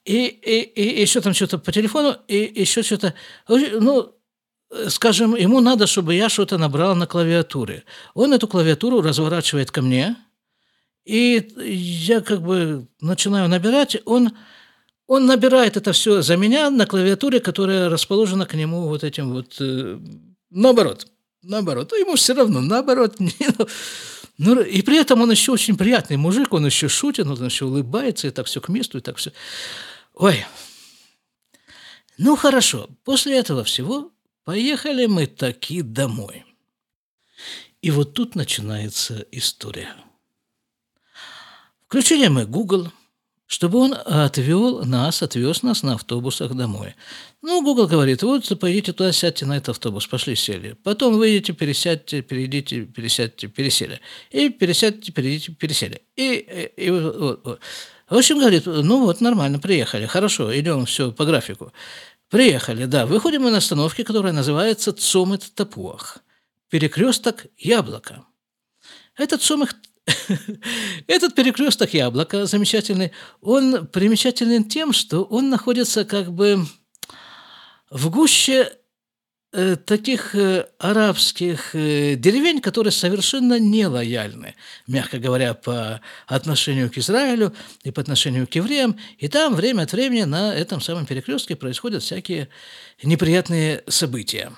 и, 0.05 0.25
и, 0.25 0.61
и 0.61 1.01
еще 1.01 1.21
там 1.21 1.33
что-то 1.33 1.59
по 1.59 1.71
телефону, 1.71 2.15
и 2.27 2.51
еще 2.55 2.83
что-то, 2.83 3.13
ну, 3.47 4.15
скажем, 4.87 5.35
ему 5.35 5.59
надо, 5.59 5.87
чтобы 5.87 6.15
я 6.15 6.29
что-то 6.29 6.57
набрал 6.57 6.95
на 6.95 7.07
клавиатуре. 7.07 7.83
Он 8.13 8.33
эту 8.33 8.47
клавиатуру 8.47 9.01
разворачивает 9.01 9.71
ко 9.71 9.81
мне, 9.81 10.15
и 11.05 11.51
я 11.65 12.21
как 12.21 12.41
бы 12.41 12.87
начинаю 12.99 13.49
набирать, 13.49 13.97
он 14.05 14.31
он 15.11 15.25
набирает 15.25 15.75
это 15.75 15.91
все 15.91 16.21
за 16.21 16.37
меня 16.37 16.69
на 16.69 16.85
клавиатуре, 16.85 17.41
которая 17.41 17.89
расположена 17.89 18.45
к 18.45 18.53
нему 18.53 18.87
вот 18.87 19.03
этим 19.03 19.33
вот... 19.33 19.57
Э, 19.59 19.99
наоборот. 20.49 21.05
Наоборот. 21.43 21.91
Ему 21.93 22.15
все 22.15 22.33
равно. 22.33 22.61
Наоборот. 22.61 23.17
Ну, 24.37 24.55
ну, 24.55 24.61
и 24.61 24.81
при 24.81 24.97
этом 24.97 25.21
он 25.21 25.29
еще 25.29 25.51
очень 25.51 25.77
приятный 25.77 26.17
мужик, 26.17 26.51
он 26.51 26.65
еще 26.65 26.87
шутит, 26.87 27.27
он 27.27 27.45
еще 27.45 27.65
улыбается, 27.65 28.27
и 28.27 28.31
так 28.31 28.47
все 28.47 28.59
к 28.59 28.69
месту, 28.69 28.97
и 28.97 29.01
так 29.01 29.17
все. 29.17 29.33
Ой. 30.15 30.43
Ну, 32.17 32.35
хорошо. 32.35 32.89
После 33.03 33.37
этого 33.37 33.63
всего 33.63 34.11
поехали 34.43 35.05
мы 35.05 35.27
таки 35.27 35.83
домой. 35.83 36.43
И 37.83 37.91
вот 37.91 38.15
тут 38.15 38.33
начинается 38.33 39.27
история. 39.31 39.93
Включили 41.85 42.27
мы 42.27 42.47
Google– 42.47 42.91
чтобы 43.51 43.79
он 43.79 43.93
отвел 44.05 44.85
нас, 44.85 45.21
отвез 45.21 45.61
нас 45.61 45.83
на 45.83 45.95
автобусах 45.95 46.53
домой. 46.53 46.95
Ну, 47.41 47.61
Google 47.61 47.85
говорит, 47.85 48.23
вот 48.23 48.47
пойдите 48.57 48.93
туда, 48.93 49.11
сядьте 49.11 49.45
на 49.45 49.57
этот 49.57 49.69
автобус, 49.69 50.07
пошли, 50.07 50.37
сели. 50.37 50.77
Потом 50.85 51.17
выйдете, 51.17 51.51
пересядьте, 51.51 52.21
перейдите, 52.21 52.85
пересядьте, 52.85 53.49
пересели. 53.49 53.99
И 54.29 54.47
пересядьте, 54.47 55.11
перейдите, 55.11 55.51
пересели. 55.51 56.01
И, 56.15 56.71
и, 56.77 56.85
и 56.85 56.91
вот, 56.91 57.43
вот. 57.43 57.59
В 58.09 58.15
общем, 58.15 58.39
говорит, 58.39 58.67
ну 58.67 59.03
вот, 59.03 59.19
нормально, 59.19 59.59
приехали, 59.59 60.05
хорошо, 60.05 60.57
идем 60.57 60.85
все 60.85 61.11
по 61.11 61.25
графику. 61.25 61.73
Приехали, 62.29 62.85
да, 62.85 63.05
выходим 63.05 63.41
мы 63.41 63.51
на 63.51 63.57
остановке, 63.57 64.05
которая 64.05 64.31
называется 64.31 64.93
Цомет 64.93 65.53
Тапуах. 65.55 66.19
Перекресток 66.69 67.47
Яблоко. 67.57 68.23
Этот 69.17 69.41
Цомет 69.41 69.75
Этот 71.07 71.35
перекресток 71.35 71.93
яблока 71.93 72.45
замечательный, 72.45 73.11
он 73.41 73.87
примечателен 73.87 74.65
тем, 74.65 74.93
что 74.93 75.23
он 75.23 75.49
находится 75.49 76.05
как 76.05 76.31
бы 76.31 76.65
в 77.89 78.09
гуще 78.09 78.73
э, 79.53 79.75
таких 79.75 80.33
э, 80.33 80.67
арабских 80.79 81.75
э, 81.75 82.15
деревень, 82.15 82.61
которые 82.61 82.91
совершенно 82.91 83.59
не 83.59 83.85
лояльны, 83.85 84.55
мягко 84.87 85.19
говоря, 85.19 85.53
по 85.53 86.01
отношению 86.25 86.89
к 86.89 86.97
Израилю 86.97 87.53
и 87.83 87.91
по 87.91 88.01
отношению 88.01 88.47
к 88.47 88.55
евреям. 88.55 88.97
И 89.17 89.27
там 89.27 89.53
время 89.55 89.83
от 89.83 89.91
времени 89.91 90.23
на 90.23 90.55
этом 90.55 90.81
самом 90.81 91.05
перекрестке 91.05 91.55
происходят 91.55 92.01
всякие 92.01 92.49
неприятные 93.03 93.83
события 93.87 94.51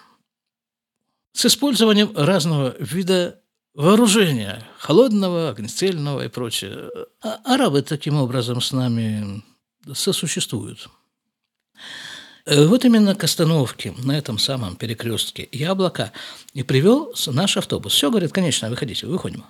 с 1.34 1.48
использованием 1.48 2.14
разного 2.16 2.76
вида 2.80 3.43
вооружения, 3.74 4.66
холодного, 4.78 5.50
огнестрельного 5.50 6.26
и 6.26 6.30
прочее. 6.30 6.90
А 7.22 7.40
арабы 7.44 7.82
таким 7.82 8.18
образом 8.18 8.62
с 8.62 8.72
нами 8.72 9.44
сосуществуют. 9.94 10.90
Э, 12.46 12.66
вот 12.66 12.86
именно 12.86 13.16
к 13.16 13.24
остановке 13.24 13.94
на 14.04 14.18
этом 14.18 14.38
самом 14.38 14.76
перекрестке 14.76 15.48
Яблоко 15.52 16.12
и 16.54 16.64
привел 16.64 17.14
наш 17.28 17.58
автобус. 17.58 17.94
Все, 17.94 18.10
говорит, 18.10 18.32
конечно, 18.32 18.70
выходите, 18.70 19.08
выходим. 19.08 19.46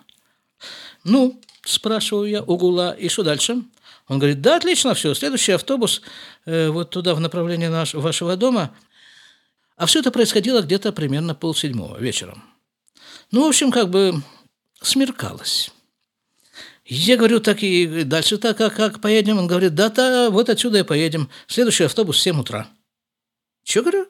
Ну, 1.04 1.42
спрашиваю 1.64 2.30
я 2.30 2.44
у 2.44 2.58
Гула, 2.58 2.92
и 2.92 3.10
что 3.10 3.24
дальше? 3.24 3.64
Он 4.08 4.20
говорит, 4.20 4.42
да, 4.42 4.58
отлично, 4.58 4.94
все, 4.94 5.14
следующий 5.14 5.54
автобус 5.54 6.02
э, 6.46 6.70
вот 6.70 6.90
туда, 6.90 7.16
в 7.16 7.20
направлении 7.20 7.68
наш, 7.68 7.94
вашего 7.94 8.36
дома. 8.38 8.76
А 9.76 9.86
все 9.86 10.00
это 10.00 10.12
происходило 10.12 10.62
где-то 10.62 10.94
примерно 10.94 11.36
полседьмого 11.36 11.98
вечером. 11.98 12.44
Ну, 13.32 13.46
в 13.46 13.50
общем, 13.50 13.72
как 13.72 13.90
бы 13.90 14.22
смеркалось. 14.82 15.72
Я 16.86 17.16
говорю, 17.16 17.40
так 17.40 17.64
и 17.64 18.04
дальше 18.04 18.38
так, 18.38 18.58
как, 18.58 18.76
как 18.76 19.00
поедем? 19.00 19.38
Он 19.38 19.48
говорит, 19.48 19.74
да, 19.74 19.90
да, 19.90 20.30
вот 20.30 20.50
отсюда 20.50 20.80
и 20.80 20.84
поедем. 20.84 21.30
Следующий 21.48 21.86
автобус 21.86 22.18
в 22.18 22.22
7 22.22 22.40
утра. 22.42 22.68
Че, 23.64 23.82
говорю? 23.82 24.08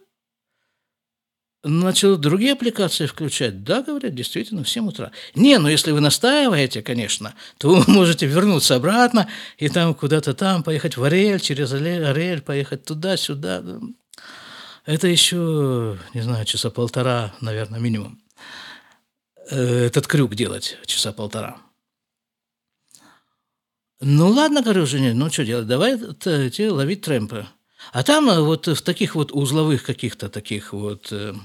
Начал 1.63 2.17
другие 2.17 2.53
аппликации 2.53 3.05
включать. 3.05 3.63
Да, 3.63 3.83
говорят, 3.83 4.15
действительно, 4.15 4.63
в 4.63 4.69
7 4.69 4.87
утра. 4.87 5.11
Не, 5.35 5.59
ну 5.59 5.69
если 5.69 5.91
вы 5.91 6.01
настаиваете, 6.01 6.81
конечно, 6.81 7.35
то 7.57 7.69
вы 7.69 7.83
можете 7.91 8.25
вернуться 8.25 8.75
обратно 8.75 9.29
и 9.57 9.69
там 9.69 9.93
куда-то 9.93 10.33
там 10.33 10.63
поехать 10.63 10.97
в 10.97 11.03
Ариэль, 11.03 11.39
через 11.39 11.71
Ариэль 11.71 12.41
поехать 12.41 12.83
туда-сюда. 12.83 13.63
Это 14.85 15.07
еще, 15.07 15.97
не 16.13 16.21
знаю, 16.21 16.43
часа 16.43 16.69
полтора, 16.69 17.33
наверное, 17.39 17.79
минимум. 17.79 18.19
Э, 19.53 19.85
этот 19.85 20.07
крюк 20.07 20.33
делать 20.33 20.77
часа 20.87 21.13
полтора. 21.13 21.57
Ну 24.01 24.29
ладно, 24.29 24.63
говорю 24.63 24.87
жене, 24.87 25.13
ну 25.13 25.29
что 25.29 25.45
делать, 25.45 25.67
давай 25.67 25.95
идти 25.95 26.67
ловить 26.69 27.01
трэмпы. 27.01 27.47
А 27.91 28.01
там 28.03 28.29
э, 28.29 28.41
вот 28.41 28.65
в 28.65 28.81
таких 28.81 29.13
вот 29.13 29.31
узловых 29.31 29.83
каких-то 29.83 30.29
таких 30.29 30.73
вот 30.73 31.09
э, 31.11 31.35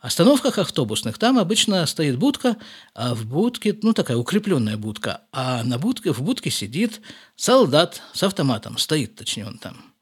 остановках 0.00 0.58
автобусных 0.58 1.16
там 1.18 1.38
обычно 1.38 1.86
стоит 1.86 2.18
будка, 2.18 2.56
а 2.92 3.14
в 3.14 3.24
будке, 3.24 3.78
ну 3.82 3.92
такая 3.92 4.16
укрепленная 4.16 4.76
будка, 4.76 5.20
а 5.30 5.62
на 5.62 5.78
будке, 5.78 6.12
в 6.12 6.22
будке 6.22 6.50
сидит 6.50 7.02
солдат 7.36 8.02
с 8.14 8.24
автоматом, 8.24 8.78
стоит 8.78 9.14
точнее 9.14 9.46
он 9.46 9.58
там. 9.58 9.94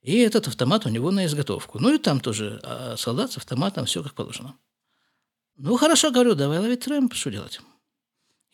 И 0.00 0.16
этот 0.18 0.46
автомат 0.46 0.86
у 0.86 0.88
него 0.88 1.10
на 1.10 1.26
изготовку. 1.26 1.80
Ну 1.80 1.92
и 1.92 1.98
там 1.98 2.20
тоже 2.20 2.60
а 2.62 2.94
солдат 2.96 3.32
с 3.32 3.36
автоматом, 3.36 3.86
все 3.86 4.00
как 4.00 4.14
положено. 4.14 4.54
Ну 5.62 5.76
хорошо, 5.76 6.10
говорю, 6.10 6.34
давай 6.34 6.58
ловить 6.58 6.80
трэмп, 6.80 7.12
что 7.12 7.30
делать? 7.30 7.60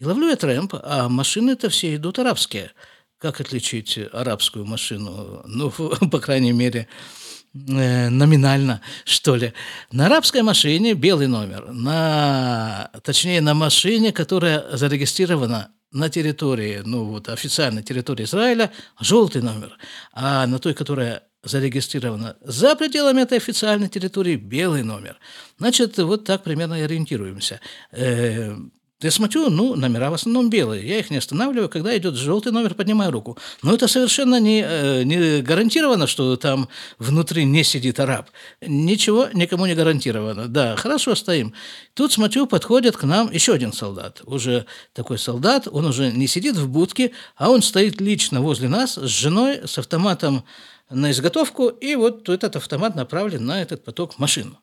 И 0.01 0.05
ловлю 0.05 0.29
я 0.29 0.35
трэмп, 0.35 0.75
а 0.83 1.09
машины-то 1.09 1.69
все 1.69 1.95
идут 1.95 2.19
арабские. 2.19 2.73
Как 3.19 3.41
отличить 3.41 3.97
арабскую 4.13 4.67
машину? 4.67 5.41
Ну, 5.47 5.71
по 6.11 6.19
крайней 6.19 6.51
мере, 6.51 6.89
э, 7.55 8.09
номинально, 8.09 8.81
что 9.05 9.37
ли. 9.37 9.53
На 9.93 10.07
арабской 10.07 10.43
машине 10.43 10.95
белый 10.95 11.29
номер, 11.29 11.71
на, 11.71 12.91
точнее, 13.05 13.41
на 13.41 13.55
машине, 13.55 14.13
которая 14.13 14.77
зарегистрирована 14.77 15.71
на 15.93 16.11
территории, 16.11 16.83
ну 16.85 17.05
вот 17.05 17.29
официальной 17.29 17.85
территории 17.85 18.25
Израиля, 18.25 18.73
желтый 18.99 19.43
номер, 19.43 19.79
а 20.13 20.45
на 20.49 20.59
той, 20.59 20.75
которая 20.75 21.23
зарегистрирована 21.47 22.37
за 22.43 22.77
пределами 22.77 23.23
этой 23.23 23.39
официальной 23.39 23.89
территории, 23.89 24.37
белый 24.37 24.83
номер. 24.83 25.19
Значит, 25.59 25.99
вот 25.99 26.25
так 26.25 26.43
примерно 26.43 26.75
и 26.75 26.83
ориентируемся. 26.83 27.61
Э, 27.93 28.57
я 29.03 29.11
смотрю, 29.11 29.51
ну, 29.51 29.75
номера 29.75 30.09
в 30.09 30.15
основном 30.15 30.49
белые. 30.49 30.89
Я 30.89 30.99
их 30.99 31.11
не 31.11 31.19
останавливаю. 31.19 31.69
Когда 31.69 31.95
идет 31.99 32.15
желтый 32.15 32.51
номер, 32.51 32.73
поднимаю 32.73 33.11
руку. 33.11 33.37
Но 33.63 33.75
это 33.75 33.89
совершенно 33.89 34.41
не, 34.41 34.65
э, 34.67 35.03
не 35.03 35.43
гарантировано, 35.43 36.07
что 36.07 36.35
там 36.37 36.69
внутри 36.99 37.45
не 37.45 37.63
сидит 37.63 38.01
араб. 38.01 38.31
Ничего 38.63 39.29
никому 39.35 39.67
не 39.67 39.75
гарантировано. 39.75 40.49
Да, 40.49 40.77
хорошо 40.77 41.15
стоим. 41.15 41.53
Тут, 41.93 42.13
смотрю, 42.13 42.47
подходит 42.47 42.97
к 42.97 43.03
нам 43.03 43.31
еще 43.31 43.53
один 43.53 43.75
солдат. 43.75 44.23
Уже 44.25 44.65
такой 44.95 45.19
солдат, 45.19 45.69
он 45.71 45.85
уже 45.85 46.11
не 46.11 46.27
сидит 46.27 46.57
в 46.57 46.67
будке, 46.67 47.13
а 47.37 47.51
он 47.51 47.61
стоит 47.61 48.01
лично 48.01 48.41
возле 48.41 48.71
нас 48.71 48.95
с 48.95 49.09
женой, 49.09 49.61
с 49.67 49.77
автоматом 49.77 50.43
на 50.91 51.11
изготовку, 51.11 51.69
и 51.69 51.95
вот 51.97 52.29
этот 52.29 52.57
автомат 52.57 52.95
направлен 52.95 53.45
на 53.45 53.61
этот 53.61 53.85
поток 53.85 54.19
машин. 54.19 54.57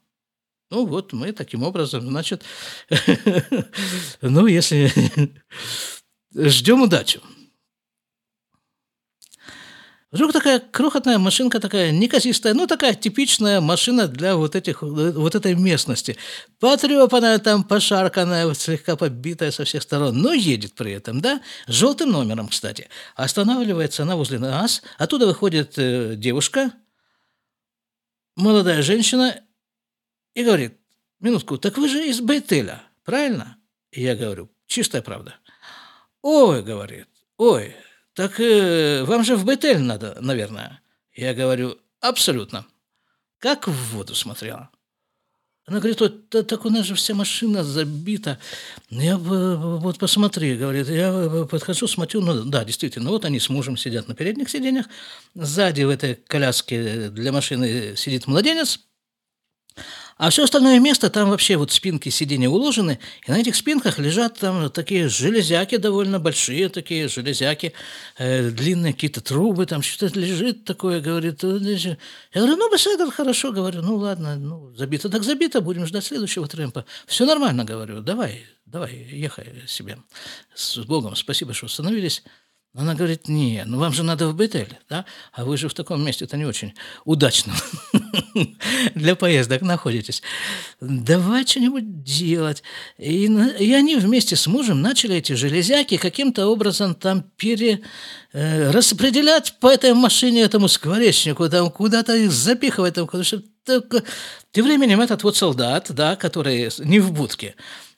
Ну 0.70 0.86
вот 0.86 1.14
мы 1.14 1.32
таким 1.34 1.64
образом, 1.64 2.02
значит, 2.08 2.44
ну 4.22 4.48
если 4.48 4.92
ждем 6.36 6.82
удачу. 6.82 7.22
Вдруг 10.13 10.32
такая 10.32 10.60
крохотная 10.60 11.17
машинка, 11.17 11.60
такая 11.60 11.89
неказистая, 11.89 12.54
ну, 12.54 12.67
такая 12.67 12.93
типичная 12.93 13.62
машина 13.62 14.08
для 14.08 14.36
вот, 14.36 14.56
этих, 14.56 14.84
вот 14.84 15.34
этой 15.34 15.56
местности. 15.56 16.17
Потрепанная 16.60 17.39
там, 17.39 17.63
пошарканная, 17.63 18.54
слегка 18.54 18.95
побитая 18.95 19.49
со 19.49 19.65
всех 19.65 19.82
сторон, 19.82 20.21
но 20.21 20.32
едет 20.32 20.76
при 20.76 20.91
этом, 20.91 21.19
да, 21.19 21.41
с 21.65 21.73
желтым 21.73 22.12
номером, 22.12 22.47
кстати. 22.47 22.89
Останавливается 23.15 24.04
она 24.04 24.15
возле 24.15 24.38
нас, 24.38 24.84
оттуда 24.99 25.26
выходит 25.26 25.73
э, 25.78 26.13
девушка, 26.15 26.73
молодая 28.36 28.84
женщина, 28.84 29.41
и 30.36 30.43
говорит, 30.43 30.78
минутку, 31.21 31.58
так 31.58 31.76
вы 31.80 31.89
же 31.89 32.08
из 32.08 32.21
Бейтеля, 32.21 32.84
правильно? 33.04 33.58
И 33.89 34.04
я 34.04 34.15
говорю, 34.15 34.52
чистая 34.67 35.02
правда. 35.02 35.34
Ой, 36.21 36.62
говорит, 36.62 37.08
ой, 37.38 37.76
так 38.13 38.39
э, 38.39 39.04
вам 39.04 39.23
же 39.23 39.36
в 39.36 39.45
Бейтель 39.45 39.80
надо, 39.80 40.17
наверное. 40.21 40.82
Я 41.13 41.34
говорю, 41.34 41.78
абсолютно. 41.99 42.65
Как 43.39 43.67
в 43.67 43.95
воду 43.95 44.15
смотрела. 44.15 44.69
Она 45.65 45.80
говорит, 45.80 46.02
вот 46.02 46.30
так 46.30 46.65
у 46.65 46.69
нас 46.69 46.86
же 46.86 46.95
вся 46.95 47.13
машина 47.13 47.63
забита. 47.63 48.38
Я 48.89 49.17
вот 49.17 49.97
посмотри, 49.97 50.58
говорит, 50.58 50.89
я 50.89 51.45
подхожу, 51.49 51.88
смотрю, 51.88 52.19
ну 52.19 52.43
да, 52.43 52.65
действительно, 52.65 53.12
вот 53.12 53.23
они 53.23 53.39
с 53.39 53.47
мужем 53.47 53.78
сидят 53.78 54.10
на 54.10 54.13
передних 54.13 54.49
сиденьях, 54.49 54.88
сзади 55.36 55.84
в 55.84 55.89
этой 55.89 56.15
коляске 56.15 57.10
для 57.10 57.32
машины 57.32 57.95
сидит 57.95 58.28
младенец, 58.28 58.82
а 60.17 60.30
все 60.30 60.43
остальное 60.43 60.80
место, 60.80 61.10
там 61.10 61.30
вообще 61.30 61.58
вот 61.58 61.71
спинки 61.71 62.10
сиденья 62.10 62.49
уложены, 62.49 62.99
и 63.26 63.32
на 63.32 63.39
этих 63.39 63.56
спинках 63.56 63.99
лежат 63.99 64.39
там 64.39 64.69
такие 64.69 65.10
железяки 65.10 65.78
довольно 65.78 66.19
большие, 66.19 66.69
такие 66.69 67.08
железяки, 67.08 67.73
э, 68.17 68.49
длинные 68.49 68.93
какие-то 68.93 69.21
трубы, 69.21 69.65
там 69.65 69.82
что-то 69.82 70.19
лежит 70.19 70.65
такое, 70.65 71.02
говорит. 71.02 71.43
«Э, 71.43 71.58
я 72.34 72.41
говорю, 72.41 72.58
ну, 72.58 72.71
Беседер, 72.71 73.12
хорошо, 73.12 73.52
говорю, 73.52 73.82
ну, 73.82 73.95
ладно, 73.95 74.36
ну, 74.36 74.73
забито 74.76 75.10
так 75.10 75.23
забито, 75.23 75.62
будем 75.62 75.86
ждать 75.86 76.06
следующего 76.06 76.47
трэмпа. 76.47 76.86
Все 77.08 77.26
нормально, 77.26 77.65
говорю, 77.65 78.02
давай, 78.02 78.45
давай, 78.65 78.93
ехай 79.12 79.63
себе. 79.67 79.97
С 80.56 80.78
Богом, 80.80 81.15
спасибо, 81.15 81.54
что 81.54 81.65
остановились. 81.65 82.23
Она 82.76 82.95
говорит, 82.95 83.28
не, 83.28 83.63
ну 83.67 83.78
вам 83.78 83.93
же 83.93 84.02
надо 84.02 84.28
в 84.28 84.36
Бетель, 84.36 84.80
да? 84.89 85.06
А 85.32 85.45
вы 85.45 85.58
же 85.58 85.69
в 85.69 85.76
таком 85.76 86.04
месте 86.04 86.26
это 86.26 86.38
не 86.38 86.45
очень 86.45 86.73
удачно 87.06 87.54
для 88.95 89.15
поездок 89.15 89.62
находитесь. 89.62 90.21
Давай 90.80 91.45
что-нибудь 91.45 92.04
делать. 92.04 92.63
И, 92.97 93.26
и 93.26 93.73
они 93.73 93.95
вместе 93.95 94.36
с 94.36 94.47
мужем 94.47 94.82
начали 94.82 95.15
эти 95.15 95.34
железяки 95.34 95.97
каким-то 95.97 96.47
образом 96.47 96.95
там 96.95 97.23
пере, 97.38 97.82
э, 98.34 98.71
распределять 98.71 99.60
по 99.60 99.67
этой 99.67 99.93
машине, 99.93 100.41
этому 100.41 100.67
скворечнику, 100.67 101.49
там 101.49 101.71
куда-то 101.71 102.15
их 102.15 102.32
запихивать. 102.32 102.95
Там, 102.95 103.06
потому 103.06 103.23
что 103.23 103.41
так, 103.63 104.04
тем 104.52 104.65
временем 104.65 105.02
этот 105.02 105.23
вот 105.23 105.38
солдат, 105.38 105.88
да, 105.89 106.15
который 106.15 106.69
не 106.80 106.99
в 106.99 107.12
будке, 107.12 107.56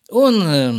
он... 0.09 0.43
Э, 0.43 0.73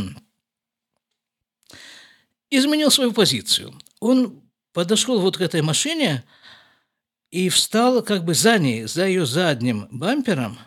изменил 2.49 2.89
свою 2.89 3.11
позицию 3.11 3.73
он 3.99 4.41
подошел 4.73 5.19
вот 5.19 5.37
к 5.37 5.41
этой 5.41 5.61
машине 5.61 6.23
и 7.31 7.49
встал 7.49 8.01
как 8.01 8.23
бы 8.23 8.33
за 8.33 8.57
ней, 8.57 8.85
за 8.85 9.07
ее 9.07 9.25
задним 9.25 9.87
бампером, 9.91 10.57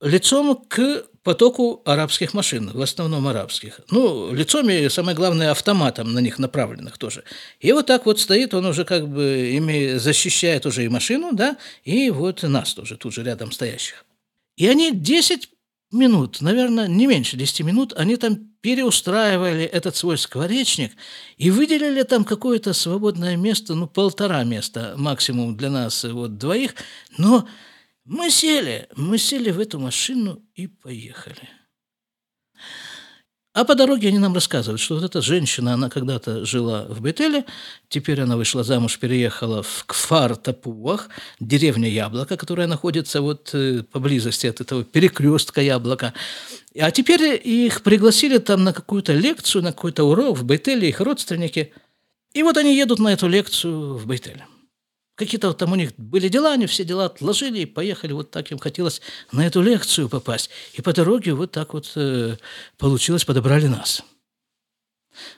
лицом 0.00 0.56
к 0.68 1.06
потоку 1.22 1.82
арабских 1.86 2.34
машин, 2.34 2.70
в 2.72 2.82
основном 2.82 3.26
арабских. 3.26 3.80
Ну, 3.90 4.32
лицом 4.32 4.68
и, 4.68 4.88
самое 4.90 5.16
главное, 5.16 5.50
автоматом 5.50 6.12
на 6.12 6.18
них 6.18 6.38
направленных 6.38 6.98
тоже. 6.98 7.24
И 7.60 7.72
вот 7.72 7.86
так 7.86 8.04
вот 8.06 8.20
стоит, 8.20 8.52
он 8.54 8.66
уже 8.66 8.84
как 8.84 9.08
бы 9.08 9.50
ими 9.52 9.96
защищает 9.96 10.66
уже 10.66 10.84
и 10.84 10.88
машину, 10.88 11.30
да, 11.32 11.56
и 11.82 12.10
вот 12.10 12.42
нас 12.42 12.74
тоже 12.74 12.96
тут 12.96 13.14
же 13.14 13.24
рядом 13.24 13.52
стоящих. 13.52 14.04
И 14.56 14.68
они 14.68 14.92
10 14.92 15.48
минут, 15.94 16.40
наверное, 16.40 16.88
не 16.88 17.06
меньше 17.06 17.36
10 17.36 17.60
минут, 17.60 17.92
они 17.96 18.16
там 18.16 18.36
переустраивали 18.60 19.64
этот 19.64 19.96
свой 19.96 20.18
скворечник 20.18 20.92
и 21.36 21.50
выделили 21.50 22.02
там 22.02 22.24
какое-то 22.24 22.72
свободное 22.72 23.36
место, 23.36 23.74
ну, 23.74 23.86
полтора 23.86 24.44
места 24.44 24.94
максимум 24.96 25.56
для 25.56 25.70
нас, 25.70 26.04
вот 26.04 26.36
двоих, 26.38 26.74
но 27.16 27.48
мы 28.04 28.30
сели, 28.30 28.88
мы 28.96 29.18
сели 29.18 29.50
в 29.50 29.58
эту 29.58 29.78
машину 29.78 30.42
и 30.54 30.66
поехали. 30.66 31.48
А 33.54 33.64
по 33.64 33.76
дороге 33.76 34.08
они 34.08 34.18
нам 34.18 34.34
рассказывают, 34.34 34.80
что 34.80 34.96
вот 34.96 35.04
эта 35.04 35.22
женщина, 35.22 35.74
она 35.74 35.88
когда-то 35.88 36.44
жила 36.44 36.86
в 36.88 37.00
Бетеле, 37.00 37.44
теперь 37.88 38.20
она 38.20 38.36
вышла 38.36 38.64
замуж, 38.64 38.98
переехала 38.98 39.62
в 39.62 39.84
Кфар-Тапуах, 39.86 41.08
деревня 41.38 41.88
Яблоко, 41.88 42.36
которая 42.36 42.66
находится 42.66 43.20
вот 43.20 43.50
э, 43.54 43.84
поблизости 43.92 44.48
от 44.48 44.60
этого 44.60 44.82
перекрестка 44.82 45.60
Яблока. 45.60 46.14
А 46.76 46.90
теперь 46.90 47.40
их 47.44 47.82
пригласили 47.82 48.38
там 48.38 48.64
на 48.64 48.72
какую-то 48.72 49.12
лекцию, 49.12 49.62
на 49.62 49.70
какой-то 49.70 50.02
урок 50.02 50.36
в 50.36 50.44
Бетеле, 50.44 50.88
их 50.88 51.00
родственники. 51.00 51.72
И 52.32 52.42
вот 52.42 52.56
они 52.56 52.76
едут 52.76 52.98
на 52.98 53.12
эту 53.12 53.28
лекцию 53.28 53.94
в 53.94 54.04
Бетеле. 54.04 54.46
Какие-то 55.14 55.52
там 55.52 55.72
у 55.72 55.76
них 55.76 55.92
были 55.96 56.28
дела, 56.28 56.52
они 56.52 56.66
все 56.66 56.84
дела 56.84 57.06
отложили 57.06 57.60
и 57.60 57.66
поехали. 57.66 58.12
Вот 58.12 58.30
так 58.30 58.50
им 58.50 58.58
хотелось 58.58 59.00
на 59.30 59.46
эту 59.46 59.62
лекцию 59.62 60.08
попасть. 60.08 60.50
И 60.72 60.82
по 60.82 60.92
дороге 60.92 61.34
вот 61.34 61.52
так 61.52 61.72
вот 61.72 61.92
э, 61.94 62.36
получилось, 62.78 63.24
подобрали 63.24 63.68
нас. 63.68 64.02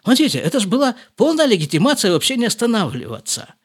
Смотрите, 0.03 0.39
это 0.39 0.61
же 0.61 0.69
была 0.69 0.97
полная 1.17 1.47
легитимация 1.47 2.13
вообще 2.13 2.37
не 2.37 2.47
останавливаться– 2.47 3.55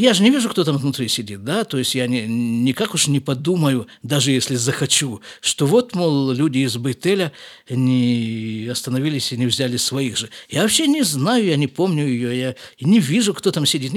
я 0.00 0.12
же 0.12 0.22
не 0.22 0.30
вижу, 0.30 0.48
кто 0.48 0.64
там 0.64 0.76
внутри 0.76 1.08
сидит, 1.08 1.44
да, 1.44 1.64
то 1.64 1.78
есть 1.78 1.94
я 1.94 2.06
не, 2.08 2.26
никак 2.26 2.94
уж 2.94 3.06
не 3.06 3.20
подумаю, 3.20 3.86
даже 4.02 4.32
если 4.32 4.56
захочу, 4.56 5.20
что 5.40 5.66
вот, 5.66 5.94
мол, 5.94 6.32
люди 6.32 6.58
из 6.58 6.76
Бейтеля 6.76 7.32
не 7.70 8.68
остановились 8.70 9.32
и 9.32 9.36
не 9.36 9.46
взяли 9.46 9.76
своих 9.76 10.16
же. 10.16 10.30
Я 10.48 10.62
вообще 10.62 10.88
не 10.88 11.02
знаю, 11.02 11.44
я 11.44 11.56
не 11.56 11.68
помню 11.68 12.06
ее, 12.06 12.38
я 12.38 12.54
не 12.80 12.98
вижу, 12.98 13.34
кто 13.34 13.52
там 13.52 13.66
сидит. 13.66 13.92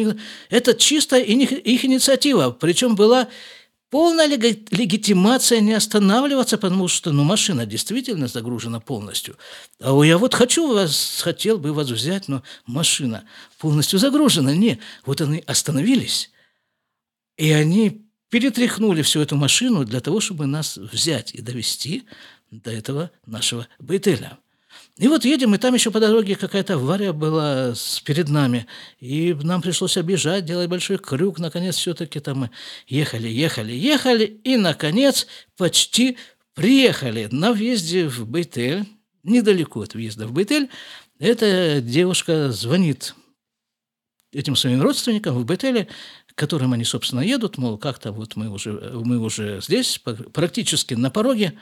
Это 0.49 0.75
чисто 0.75 1.17
их 1.17 1.85
инициатива, 1.85 2.51
причем 2.51 2.95
была 2.95 3.27
Полная 3.89 4.27
легитимация 4.27 5.61
не 5.61 5.71
останавливаться, 5.71 6.57
потому 6.57 6.89
что 6.89 7.13
ну, 7.13 7.23
машина 7.23 7.65
действительно 7.65 8.27
загружена 8.27 8.81
полностью. 8.81 9.37
А 9.79 10.01
я 10.03 10.17
вот 10.17 10.33
хочу 10.33 10.73
вас, 10.73 11.21
хотел 11.23 11.57
бы 11.57 11.71
вас 11.71 11.89
взять, 11.89 12.27
но 12.27 12.43
машина 12.65 13.23
полностью 13.59 13.97
загружена. 13.97 14.53
Не, 14.53 14.79
вот 15.05 15.21
они 15.21 15.41
остановились, 15.47 16.31
и 17.37 17.51
они 17.51 18.05
перетряхнули 18.29 19.03
всю 19.03 19.21
эту 19.21 19.37
машину 19.37 19.85
для 19.85 20.01
того, 20.01 20.19
чтобы 20.19 20.47
нас 20.47 20.75
взять 20.75 21.33
и 21.33 21.41
довести 21.41 22.03
до 22.51 22.71
этого 22.71 23.11
нашего 23.25 23.67
Бейтеля. 23.79 24.37
И 24.97 25.07
вот 25.07 25.25
едем, 25.25 25.53
и 25.53 25.57
там 25.59 25.75
еще 25.75 25.91
по 25.91 25.99
дороге 25.99 26.35
какая-то 26.35 26.73
авария 26.73 27.13
была 27.13 27.73
перед 28.03 28.29
нами. 28.29 28.65
И 28.99 29.35
нам 29.43 29.61
пришлось 29.61 29.95
обижать, 29.95 30.45
делать 30.45 30.69
большой 30.69 30.97
крюк. 30.97 31.37
Наконец, 31.37 31.75
все-таки 31.75 32.19
там 32.19 32.39
мы 32.39 32.51
ехали, 32.87 33.27
ехали, 33.27 33.73
ехали. 33.73 34.23
И, 34.43 34.57
наконец, 34.57 35.27
почти 35.55 36.17
приехали 36.55 37.27
на 37.31 37.53
въезде 37.53 38.07
в 38.07 38.27
Бейтель. 38.27 38.85
Недалеко 39.23 39.81
от 39.81 39.93
въезда 39.93 40.25
в 40.25 40.31
Бейтель. 40.31 40.69
Эта 41.19 41.79
девушка 41.81 42.51
звонит 42.51 43.13
этим 44.31 44.55
своим 44.55 44.81
родственникам 44.81 45.35
в 45.35 45.45
Бетеле, 45.45 45.87
к 46.27 46.35
которым 46.35 46.73
они, 46.73 46.83
собственно, 46.83 47.21
едут, 47.21 47.57
мол, 47.57 47.77
как-то 47.77 48.11
вот 48.11 48.35
мы 48.35 48.49
уже, 48.49 48.71
мы 48.71 49.19
уже 49.19 49.61
здесь, 49.61 49.99
практически 50.33 50.93
на 50.93 51.09
пороге, 51.09 51.57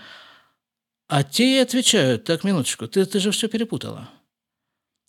а 1.07 1.23
те 1.23 1.61
отвечают, 1.61 2.23
так, 2.23 2.43
минуточку, 2.43 2.87
ты, 2.87 3.05
ты 3.05 3.19
же 3.19 3.31
все 3.31 3.47
перепутала. 3.47 4.09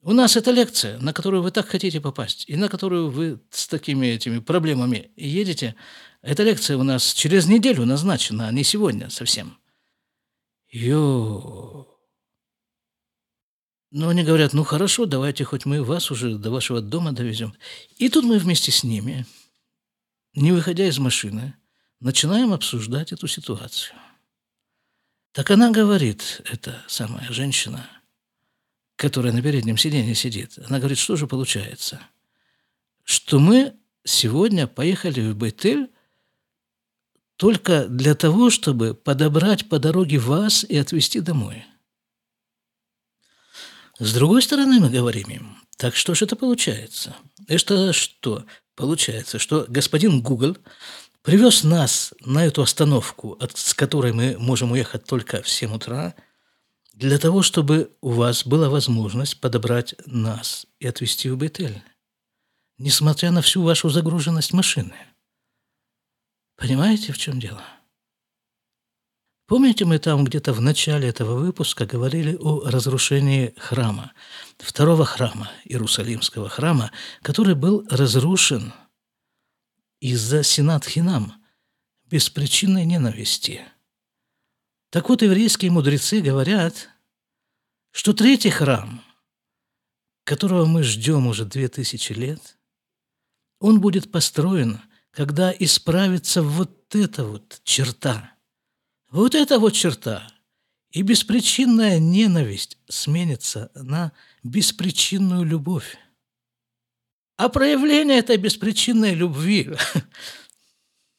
У 0.02 0.12
нас 0.12 0.36
это 0.36 0.50
лекция, 0.52 0.98
на 1.00 1.12
которую 1.12 1.42
вы 1.42 1.50
так 1.50 1.66
хотите 1.66 2.00
попасть, 2.00 2.44
и 2.48 2.56
на 2.56 2.68
которую 2.68 3.10
вы 3.10 3.40
с 3.50 3.66
такими 3.66 4.06
этими 4.06 4.38
проблемами 4.38 5.10
едете. 5.16 5.74
Эта 6.22 6.42
лекция 6.44 6.76
у 6.76 6.82
нас 6.82 7.12
через 7.12 7.46
неделю 7.46 7.84
назначена, 7.86 8.46
а 8.46 8.52
не 8.52 8.62
сегодня 8.62 9.10
совсем. 9.10 9.58
Ё. 10.70 11.88
Но 13.90 14.08
они 14.08 14.22
говорят, 14.22 14.52
ну 14.52 14.62
хорошо, 14.62 15.06
давайте 15.06 15.44
хоть 15.44 15.64
мы 15.64 15.82
вас 15.82 16.10
уже 16.10 16.36
до 16.36 16.50
вашего 16.50 16.80
дома 16.80 17.12
довезем. 17.12 17.54
И 17.96 18.08
тут 18.08 18.24
мы 18.24 18.38
вместе 18.38 18.70
с 18.70 18.84
ними, 18.84 19.26
не 20.34 20.52
выходя 20.52 20.86
из 20.86 20.98
машины, 20.98 21.54
начинаем 21.98 22.52
обсуждать 22.52 23.12
эту 23.12 23.26
ситуацию. 23.26 23.96
Так 25.36 25.50
она 25.50 25.70
говорит, 25.70 26.40
эта 26.50 26.82
самая 26.88 27.30
женщина, 27.30 27.86
которая 28.96 29.34
на 29.34 29.42
переднем 29.42 29.76
сиденье 29.76 30.14
сидит, 30.14 30.58
она 30.66 30.78
говорит, 30.78 30.96
что 30.96 31.14
же 31.14 31.26
получается? 31.26 32.00
Что 33.04 33.38
мы 33.38 33.76
сегодня 34.02 34.66
поехали 34.66 35.20
в 35.20 35.36
Бетель 35.36 35.90
только 37.36 37.86
для 37.86 38.14
того, 38.14 38.48
чтобы 38.48 38.94
подобрать 38.94 39.68
по 39.68 39.78
дороге 39.78 40.16
вас 40.16 40.64
и 40.64 40.74
отвезти 40.78 41.20
домой. 41.20 41.66
С 43.98 44.14
другой 44.14 44.40
стороны, 44.40 44.80
мы 44.80 44.88
говорим 44.88 45.28
им, 45.28 45.58
так 45.76 45.96
что 45.96 46.14
же 46.14 46.24
это 46.24 46.36
получается? 46.36 47.14
Это 47.46 47.92
что? 47.92 48.46
Получается, 48.74 49.38
что 49.38 49.66
господин 49.68 50.22
Google 50.22 50.56
привез 51.26 51.64
нас 51.64 52.14
на 52.20 52.46
эту 52.46 52.62
остановку, 52.62 53.32
от, 53.40 53.58
с 53.58 53.74
которой 53.74 54.12
мы 54.12 54.36
можем 54.38 54.70
уехать 54.70 55.06
только 55.06 55.42
в 55.42 55.48
7 55.48 55.74
утра, 55.74 56.14
для 56.92 57.18
того, 57.18 57.42
чтобы 57.42 57.90
у 58.00 58.10
вас 58.10 58.46
была 58.46 58.68
возможность 58.70 59.40
подобрать 59.40 59.96
нас 60.06 60.68
и 60.78 60.86
отвезти 60.86 61.28
в 61.28 61.36
Бетель, 61.36 61.82
несмотря 62.78 63.32
на 63.32 63.42
всю 63.42 63.62
вашу 63.62 63.88
загруженность 63.88 64.52
машины. 64.52 64.94
Понимаете, 66.56 67.12
в 67.12 67.18
чем 67.18 67.40
дело? 67.40 67.62
Помните, 69.48 69.84
мы 69.84 69.98
там 69.98 70.24
где-то 70.24 70.52
в 70.52 70.60
начале 70.60 71.08
этого 71.08 71.34
выпуска 71.40 71.86
говорили 71.86 72.36
о 72.36 72.70
разрушении 72.70 73.52
храма, 73.58 74.12
второго 74.58 75.04
храма, 75.04 75.50
Иерусалимского 75.64 76.48
храма, 76.48 76.92
который 77.22 77.56
был 77.56 77.84
разрушен– 77.90 78.72
из-за 80.00 80.42
синат-хинам, 80.42 81.34
беспричинной 82.04 82.84
ненависти. 82.84 83.62
Так 84.90 85.08
вот, 85.08 85.22
еврейские 85.22 85.70
мудрецы 85.70 86.20
говорят, 86.20 86.88
что 87.90 88.12
третий 88.12 88.50
храм, 88.50 89.02
которого 90.24 90.66
мы 90.66 90.82
ждем 90.82 91.26
уже 91.26 91.44
две 91.44 91.68
тысячи 91.68 92.12
лет, 92.12 92.56
он 93.58 93.80
будет 93.80 94.10
построен, 94.12 94.80
когда 95.10 95.50
исправится 95.50 96.42
вот 96.42 96.94
эта 96.94 97.24
вот 97.24 97.60
черта. 97.64 98.32
Вот 99.10 99.34
эта 99.34 99.58
вот 99.58 99.72
черта. 99.72 100.28
И 100.90 101.02
беспричинная 101.02 101.98
ненависть 101.98 102.78
сменится 102.88 103.70
на 103.74 104.12
беспричинную 104.42 105.44
любовь. 105.44 105.96
А 107.36 107.50
проявление 107.50 108.18
этой 108.18 108.38
беспричинной 108.38 109.14
любви, 109.14 109.70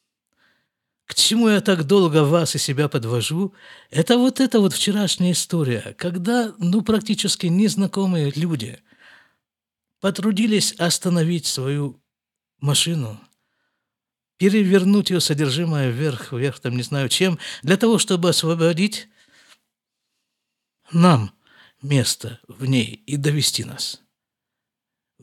к 1.06 1.14
чему 1.14 1.48
я 1.48 1.60
так 1.60 1.84
долго 1.84 2.24
вас 2.24 2.56
и 2.56 2.58
себя 2.58 2.88
подвожу, 2.88 3.54
это 3.90 4.18
вот 4.18 4.40
эта 4.40 4.58
вот 4.58 4.72
вчерашняя 4.72 5.30
история, 5.30 5.94
когда, 5.96 6.52
ну, 6.58 6.82
практически 6.82 7.46
незнакомые 7.46 8.32
люди 8.34 8.82
потрудились 10.00 10.72
остановить 10.72 11.46
свою 11.46 12.02
машину, 12.58 13.20
перевернуть 14.38 15.10
ее 15.10 15.20
содержимое 15.20 15.90
вверх, 15.90 16.32
вверх, 16.32 16.58
там 16.58 16.76
не 16.76 16.82
знаю 16.82 17.08
чем, 17.08 17.38
для 17.62 17.76
того, 17.76 17.98
чтобы 17.98 18.30
освободить 18.30 19.08
нам 20.90 21.32
место 21.80 22.40
в 22.48 22.64
ней 22.64 23.04
и 23.06 23.16
довести 23.16 23.62
нас 23.62 24.02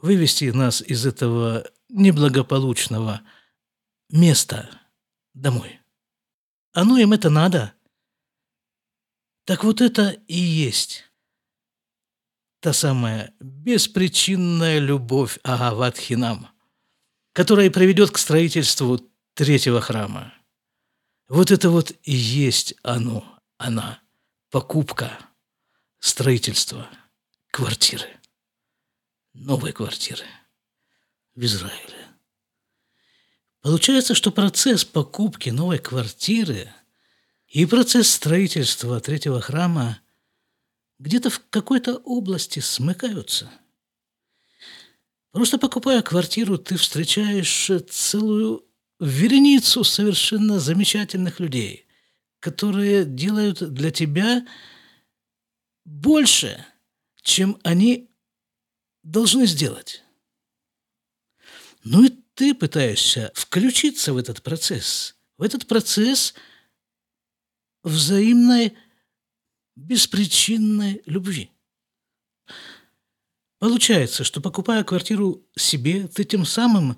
вывести 0.06 0.46
нас 0.46 0.82
из 0.82 1.06
этого 1.06 1.68
неблагополучного 1.90 3.22
места 4.10 4.70
домой. 5.34 5.80
Оно 6.74 6.98
им 6.98 7.12
это 7.14 7.30
надо. 7.30 7.74
Так 9.46 9.64
вот 9.64 9.82
это 9.82 10.10
и 10.28 10.38
есть 10.38 11.06
та 12.60 12.74
самая 12.74 13.34
беспричинная 13.40 14.80
любовь 14.80 15.40
Агаватхинам, 15.44 16.48
которая 17.34 17.70
приведет 17.70 18.12
к 18.12 18.18
строительству 18.18 19.00
третьего 19.36 19.82
храма. 19.82 20.34
Вот 21.28 21.52
это 21.52 21.70
вот 21.70 21.92
и 22.04 22.14
есть 22.14 22.74
оно, 22.82 23.40
она, 23.58 24.00
покупка, 24.50 25.12
строительство 26.00 26.88
квартиры 27.52 28.20
новой 29.36 29.74
квартиры 29.74 30.24
в 31.36 31.44
Израиле. 31.44 32.08
Получается, 33.62 34.16
что 34.16 34.32
процесс 34.32 34.86
покупки 34.86 35.50
новой 35.50 35.78
квартиры 35.78 36.72
и 37.48 37.66
процесс 37.66 38.10
строительства 38.10 39.00
третьего 39.02 39.42
храма 39.42 40.00
где-то 41.00 41.30
в 41.30 41.42
какой-то 41.50 41.96
области 41.98 42.60
смыкаются. 42.60 43.52
Просто 45.32 45.58
покупая 45.58 46.02
квартиру, 46.02 46.58
ты 46.58 46.78
встречаешь 46.78 47.70
целую 47.90 48.66
вереницу 49.02 49.84
совершенно 49.84 50.60
замечательных 50.60 51.42
людей, 51.42 51.86
которые 52.40 53.04
делают 53.04 53.74
для 53.74 53.92
тебя 53.92 54.48
больше, 55.84 56.66
чем 57.22 57.60
они 57.64 58.15
должны 59.06 59.46
сделать. 59.46 60.04
Ну 61.84 62.04
и 62.04 62.10
ты 62.34 62.54
пытаешься 62.54 63.32
включиться 63.36 64.14
в 64.14 64.18
этот 64.18 64.42
процесс, 64.42 65.16
в 65.38 65.44
этот 65.44 65.68
процесс 65.68 66.34
взаимной 67.84 68.76
беспричинной 69.76 71.04
любви. 71.06 71.52
Получается, 73.60 74.24
что 74.24 74.42
покупая 74.42 74.84
квартиру 74.84 75.46
себе, 75.56 76.08
ты 76.08 76.24
тем 76.24 76.44
самым 76.44 76.98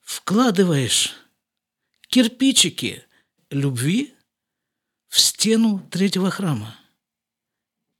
вкладываешь 0.00 1.14
кирпичики 2.08 3.04
любви 3.50 4.14
в 5.08 5.20
стену 5.20 5.86
третьего 5.90 6.30
храма. 6.30 6.76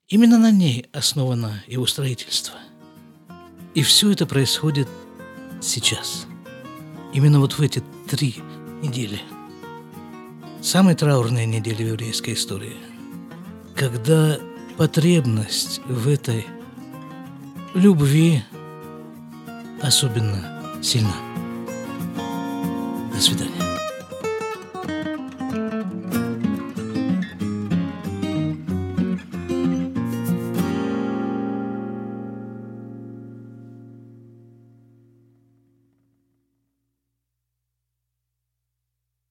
Именно 0.09 0.39
на 0.39 0.51
ней 0.51 0.87
основано 0.93 1.63
его 1.69 1.87
строительство– 1.87 2.59
и 3.77 3.83
все 3.83 4.11
это 4.11 4.25
происходит 4.25 4.89
сейчас. 5.61 6.27
Именно 7.13 7.41
вот 7.41 7.53
в 7.53 7.61
эти 7.61 7.83
три 8.09 8.37
недели. 8.83 9.21
Самые 10.63 10.97
траурные 10.97 11.45
недели 11.45 11.85
в 11.85 11.89
еврейской 11.89 12.33
истории. 12.33 12.77
Когда 13.75 14.39
потребность 14.79 15.83
в 15.85 16.09
этой 16.09 16.47
любви 17.75 18.43
особенно 19.83 20.81
сильна. 20.83 21.15
До 23.15 23.21
свидания. 23.21 23.66